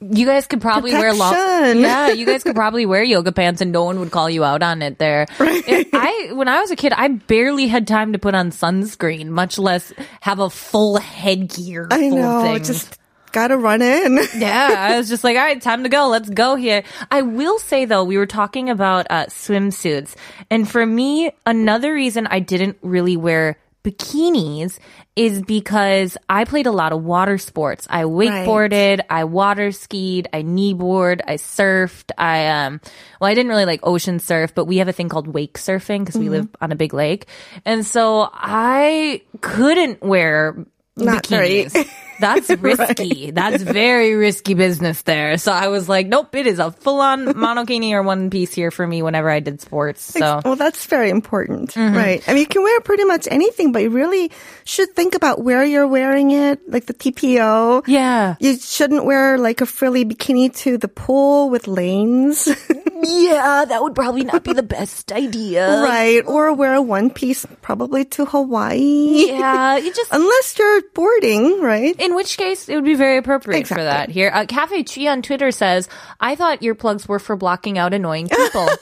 You 0.00 0.26
guys 0.26 0.46
could 0.46 0.60
probably 0.60 0.92
wear 0.92 1.14
long. 1.14 1.32
Protection. 1.32 1.80
Yeah, 1.80 2.08
you 2.10 2.26
guys 2.26 2.42
could 2.42 2.54
probably 2.54 2.84
wear 2.84 3.02
yoga 3.02 3.32
pants 3.32 3.60
and 3.62 3.72
no 3.72 3.84
one 3.84 3.98
would 4.00 4.10
call 4.10 4.28
you 4.28 4.44
out 4.44 4.62
on 4.62 4.82
it. 4.82 4.98
There, 4.98 5.26
It- 5.40 5.88
I 5.92 6.32
when 6.32 6.48
I 6.48 6.60
was 6.60 6.70
a 6.70 6.76
kid, 6.76 6.92
I 6.92 7.08
barely 7.08 7.66
had 7.68 7.86
time 7.86 8.12
to 8.12 8.18
put 8.18 8.34
on 8.34 8.50
sunscreen, 8.50 9.28
much 9.28 9.58
less 9.58 9.92
have 10.20 10.38
a 10.38 10.50
full 10.50 10.98
headgear 10.98 11.88
I 11.90 12.08
know, 12.08 12.58
just 12.58 12.98
gotta 13.32 13.56
run 13.56 13.80
in. 13.82 14.18
yeah, 14.36 14.74
I 14.92 14.98
was 14.98 15.08
just 15.08 15.24
like, 15.24 15.36
all 15.36 15.42
right, 15.42 15.60
time 15.60 15.82
to 15.82 15.88
go. 15.88 16.08
Let's 16.08 16.28
go 16.30 16.56
here. 16.56 16.82
I 17.10 17.22
will 17.22 17.58
say 17.58 17.84
though, 17.86 18.04
we 18.04 18.18
were 18.18 18.26
talking 18.26 18.68
about 18.70 19.06
uh, 19.10 19.26
swimsuits, 19.26 20.14
and 20.50 20.70
for 20.70 20.84
me, 20.84 21.32
another 21.46 21.92
reason 21.94 22.26
I 22.26 22.40
didn't 22.40 22.76
really 22.82 23.16
wear 23.16 23.58
bikinis 23.86 24.78
is 25.14 25.40
because 25.42 26.16
I 26.28 26.44
played 26.44 26.66
a 26.66 26.72
lot 26.72 26.92
of 26.92 27.04
water 27.04 27.38
sports. 27.38 27.86
I 27.88 28.02
wakeboarded, 28.02 29.00
I 29.08 29.24
water 29.24 29.70
skied, 29.70 30.28
I 30.32 30.42
kneeboard, 30.42 31.20
I 31.26 31.34
surfed. 31.36 32.10
I 32.18 32.48
um, 32.48 32.80
well, 33.20 33.30
I 33.30 33.34
didn't 33.34 33.48
really 33.48 33.64
like 33.64 33.80
ocean 33.82 34.18
surf, 34.18 34.54
but 34.54 34.64
we 34.64 34.78
have 34.78 34.88
a 34.88 34.92
thing 34.92 35.08
called 35.08 35.28
wake 35.28 35.58
surfing 35.58 36.00
because 36.00 36.18
we 36.18 36.28
live 36.28 36.48
on 36.60 36.72
a 36.72 36.76
big 36.76 36.92
lake, 36.92 37.26
and 37.64 37.86
so 37.86 38.28
I 38.32 39.22
couldn't 39.40 40.02
wear 40.02 40.66
Not 40.96 41.24
bikinis. 41.24 41.88
That's 42.20 42.50
risky. 42.60 43.30
That's 43.30 43.62
very 43.62 44.14
risky 44.14 44.54
business 44.54 45.02
there. 45.02 45.36
So 45.38 45.52
I 45.52 45.68
was 45.68 45.88
like, 45.88 46.06
nope, 46.06 46.34
it 46.34 46.46
is 46.46 46.58
a 46.58 46.70
full 46.70 47.00
on 47.00 47.26
monokini 47.34 47.92
or 47.92 48.02
one 48.02 48.30
piece 48.30 48.52
here 48.52 48.70
for 48.70 48.86
me 48.86 49.02
whenever 49.02 49.30
I 49.30 49.40
did 49.40 49.60
sports. 49.60 50.02
So 50.02 50.40
Well, 50.44 50.56
that's 50.56 50.86
very 50.86 51.10
important, 51.10 51.74
Mm-hmm. 51.74 51.96
right? 51.96 52.22
I 52.28 52.32
mean, 52.32 52.40
you 52.40 52.46
can 52.46 52.62
wear 52.62 52.80
pretty 52.80 53.04
much 53.04 53.28
anything, 53.30 53.72
but 53.72 53.82
you 53.82 53.90
really 53.90 54.30
should 54.64 54.90
think 54.94 55.14
about 55.14 55.42
where 55.42 55.64
you're 55.64 55.86
wearing 55.88 56.30
it, 56.30 56.60
like 56.70 56.86
the 56.86 56.94
TPO. 56.94 57.84
yeah. 57.86 58.36
You 58.40 58.56
shouldn't 58.58 59.04
wear 59.04 59.38
like 59.38 59.60
a 59.60 59.66
frilly 59.66 60.04
bikini 60.04 60.54
to 60.58 60.78
the 60.78 60.88
pool 60.88 61.50
with 61.50 61.66
lanes, 61.68 62.48
Yeah, 63.08 63.64
that 63.68 63.82
would 63.82 63.94
probably 63.94 64.24
not 64.24 64.42
be 64.44 64.52
the 64.52 64.62
best 64.76 65.12
idea. 65.12 65.82
right? 65.82 66.22
Or 66.26 66.52
wear 66.52 66.74
a 66.74 66.82
one 66.82 67.10
piece 67.10 67.46
probably 67.62 68.04
to 68.16 68.24
Hawaii. 68.24 69.28
Yeah, 69.28 69.76
you 69.76 69.92
just 69.92 70.12
Unless 70.12 70.58
you're 70.58 70.82
boarding, 70.94 71.60
right? 71.60 71.94
in 72.00 72.14
which 72.14 72.36
case 72.36 72.68
it 72.68 72.74
would 72.74 72.84
be 72.84 72.94
very 72.94 73.18
appropriate 73.18 73.66
for 73.66 73.74
that. 73.82 74.08
Here, 74.10 74.30
uh, 74.32 74.44
Cafe 74.46 74.82
Chi 74.84 75.06
on 75.06 75.22
Twitter 75.22 75.50
says, 75.50 75.88
"I 76.20 76.34
thought 76.36 76.60
earplugs 76.60 77.06
were 77.08 77.18
for 77.18 77.36
blocking 77.36 77.78
out 77.78 77.94
annoying 77.94 78.28
people." 78.28 78.68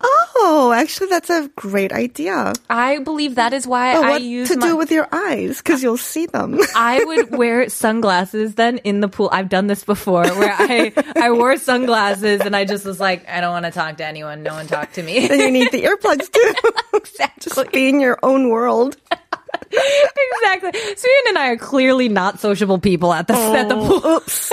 Oh, 0.00 0.72
actually, 0.74 1.08
that's 1.08 1.30
a 1.30 1.50
great 1.56 1.92
idea. 1.92 2.52
I 2.70 3.00
believe 3.00 3.34
that 3.34 3.52
is 3.52 3.66
why 3.66 3.94
But 3.94 4.04
I 4.04 4.10
what 4.10 4.22
use 4.22 4.48
to 4.48 4.56
my- 4.56 4.68
do 4.68 4.76
with 4.76 4.92
your 4.92 5.08
eyes? 5.10 5.58
Because 5.58 5.82
you'll 5.82 5.96
see 5.96 6.26
them. 6.26 6.60
I 6.76 7.02
would 7.02 7.36
wear 7.36 7.68
sunglasses 7.68 8.54
then 8.54 8.78
in 8.78 9.00
the 9.00 9.08
pool. 9.08 9.28
I've 9.32 9.48
done 9.48 9.66
this 9.66 9.82
before 9.82 10.26
where 10.26 10.54
I, 10.56 10.92
I 11.16 11.32
wore 11.32 11.56
sunglasses 11.56 12.40
and 12.40 12.54
I 12.54 12.64
just 12.64 12.84
was 12.84 13.00
like, 13.00 13.28
I 13.28 13.40
don't 13.40 13.50
want 13.50 13.64
to 13.64 13.72
talk 13.72 13.96
to 13.96 14.06
anyone. 14.06 14.44
No 14.44 14.54
one 14.54 14.68
talk 14.68 14.92
to 14.92 15.02
me. 15.02 15.26
then 15.28 15.40
you 15.40 15.50
need 15.50 15.72
the 15.72 15.82
earplugs 15.82 16.30
too. 16.30 16.54
Exactly. 16.98 17.52
Just 17.54 17.72
be 17.72 17.88
in 17.88 18.00
your 18.00 18.18
own 18.22 18.48
world. 18.48 18.96
exactly. 19.70 20.70
Suyeon 20.72 21.28
and 21.28 21.38
I 21.38 21.48
are 21.50 21.56
clearly 21.56 22.08
not 22.08 22.40
sociable 22.40 22.78
people 22.78 23.12
at 23.12 23.26
the, 23.26 23.34
at 23.34 23.68
the 23.68 23.76
oh, 23.76 24.00
pool. 24.00 24.10
Oops. 24.12 24.52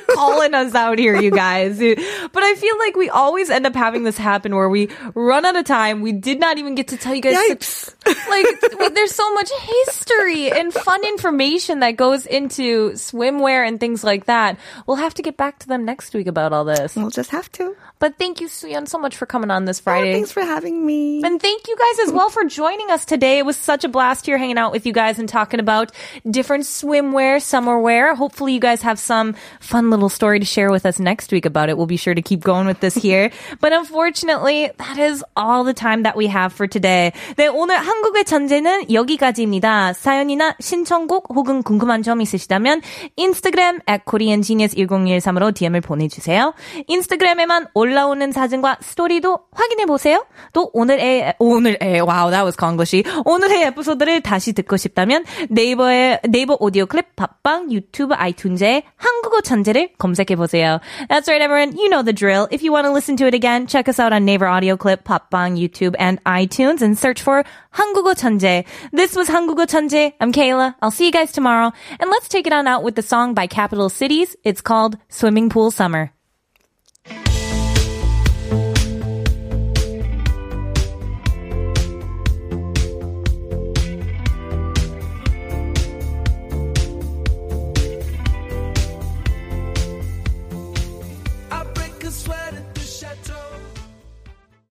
calling 0.14 0.54
us 0.54 0.74
out 0.74 0.98
here, 0.98 1.20
you 1.20 1.30
guys. 1.30 1.78
But 1.78 2.42
I 2.42 2.54
feel 2.54 2.78
like 2.78 2.96
we 2.96 3.10
always 3.10 3.50
end 3.50 3.66
up 3.66 3.74
having 3.74 4.04
this 4.04 4.18
happen 4.18 4.54
where 4.54 4.68
we 4.68 4.88
run 5.14 5.44
out 5.44 5.56
of 5.56 5.64
time. 5.64 6.00
We 6.00 6.12
did 6.12 6.40
not 6.40 6.58
even 6.58 6.74
get 6.74 6.88
to 6.88 6.96
tell 6.96 7.14
you 7.14 7.22
guys. 7.22 7.36
Yipes 7.36 7.94
like, 8.29 8.45
there's 8.93 9.11
so 9.13 9.33
much 9.33 9.49
history 9.51 10.51
and 10.51 10.73
fun 10.73 11.03
information 11.03 11.79
that 11.79 11.91
goes 11.97 12.25
into 12.25 12.91
swimwear 12.91 13.67
and 13.67 13.79
things 13.79 14.03
like 14.03 14.25
that. 14.25 14.57
We'll 14.87 14.97
have 14.97 15.13
to 15.15 15.21
get 15.21 15.37
back 15.37 15.59
to 15.59 15.67
them 15.67 15.85
next 15.85 16.13
week 16.13 16.27
about 16.27 16.53
all 16.53 16.65
this. 16.65 16.95
We'll 16.95 17.09
just 17.09 17.31
have 17.31 17.51
to. 17.53 17.75
But 17.99 18.17
thank 18.17 18.41
you, 18.41 18.47
Suyeon, 18.47 18.87
so 18.87 18.97
much 18.97 19.15
for 19.15 19.27
coming 19.27 19.51
on 19.51 19.65
this 19.65 19.79
Oh, 19.79 19.83
Friday. 19.83 20.13
thanks 20.13 20.31
for 20.31 20.41
having 20.41 20.83
me. 20.85 21.21
And 21.23 21.39
thank 21.39 21.67
you 21.67 21.75
guys 21.77 22.07
as 22.07 22.11
well 22.13 22.29
for 22.29 22.43
joining 22.45 22.89
us 22.89 23.05
today. 23.05 23.37
It 23.37 23.45
was 23.45 23.55
such 23.57 23.83
a 23.83 23.89
blast 23.89 24.25
here 24.25 24.39
hanging 24.39 24.57
out 24.57 24.71
with 24.71 24.87
you 24.87 24.93
guys 24.93 25.19
and 25.19 25.29
talking 25.29 25.59
about 25.59 25.91
different 26.29 26.63
swimwear, 26.65 27.39
summer 27.41 27.77
wear. 27.79 28.15
Hopefully 28.15 28.53
you 28.53 28.59
guys 28.59 28.81
have 28.81 28.97
some 28.97 29.35
fun 29.59 29.91
little 29.91 30.09
story 30.09 30.39
to 30.39 30.45
share 30.45 30.71
with 30.71 30.85
us 30.87 30.97
next 30.99 31.31
week 31.31 31.45
about 31.45 31.69
it. 31.69 31.77
We'll 31.77 31.85
be 31.85 31.97
sure 31.97 32.15
to 32.15 32.21
keep 32.23 32.41
going 32.41 32.65
with 32.65 32.79
this 32.79 32.95
here. 32.95 33.29
but 33.59 33.71
unfortunately, 33.71 34.71
that 34.77 34.97
is 34.97 35.23
all 35.35 35.63
the 35.63 35.73
time 35.73 36.01
that 36.03 36.17
we 36.17 36.25
have 36.25 36.53
for 36.53 36.65
today. 36.65 37.13
네, 37.37 37.47
오늘 37.53 37.77
한 37.77 37.94
국의 38.02 38.24
전제는 38.24 38.92
여기까지입니다. 38.92 39.92
사연이나 39.92 40.54
신청곡 40.60 41.28
혹은 41.34 41.62
궁금한 41.62 42.02
점 42.02 42.20
있으시다면 42.20 42.80
인스타그램 43.16 43.80
at 43.88 44.04
koreangenius1013으로 44.04 45.54
DM을 45.54 45.80
보내주세요. 45.80 46.54
인스타그램에만 46.86 47.68
올라오는 47.74 48.32
사진과 48.32 48.78
스토리도 48.80 49.38
확인해 49.52 49.86
보세요. 49.86 50.24
또 50.52 50.70
오늘의 50.72 51.34
오늘의 51.38 51.78
wow 51.82 52.30
that 52.30 52.44
was 52.44 52.56
Konglishy. 52.56 53.04
오늘의 53.24 53.64
에피소드를 53.64 54.20
다시 54.20 54.52
듣고 54.52 54.76
싶다면 54.76 55.24
네이버의 55.48 56.20
네이버 56.28 56.56
오디오 56.60 56.86
클립 56.86 57.16
팟빵 57.16 57.72
유튜브 57.72 58.14
아이튠즈에 58.14 58.82
한국어 58.96 59.40
천재를 59.40 59.90
검색해 59.98 60.36
보세요. 60.36 60.80
That's 61.08 61.28
right 61.28 61.42
everyone. 61.42 61.76
You 61.76 61.88
know 61.88 62.02
the 62.02 62.12
drill. 62.12 62.48
If 62.50 62.62
you 62.62 62.72
want 62.72 62.86
to 62.86 62.92
listen 62.92 63.16
to 63.16 63.26
it 63.26 63.34
again, 63.34 63.66
check 63.66 63.88
us 63.88 64.00
out 64.00 64.12
on 64.12 64.24
Naver 64.24 64.46
Audio 64.46 64.76
Clip, 64.76 65.04
팟빵, 65.04 65.56
YouTube 65.56 65.94
and 65.98 66.22
iTunes 66.24 66.82
and 66.82 66.96
search 66.96 67.22
for 67.22 67.44
한국어 67.85 68.13
천재. 68.13 68.65
This 68.91 69.15
was 69.15 69.29
한국어 69.29 69.65
천재. 69.65 70.13
I'm 70.19 70.31
Kayla. 70.31 70.75
I'll 70.81 70.91
see 70.91 71.05
you 71.05 71.11
guys 71.11 71.31
tomorrow. 71.31 71.71
And 71.99 72.09
let's 72.09 72.27
take 72.27 72.47
it 72.47 72.53
on 72.53 72.67
out 72.67 72.83
with 72.83 72.95
the 72.95 73.01
song 73.01 73.33
by 73.33 73.47
Capital 73.47 73.89
Cities. 73.89 74.35
It's 74.43 74.61
called 74.61 74.97
Swimming 75.09 75.49
Pool 75.49 75.71
Summer. 75.71 76.11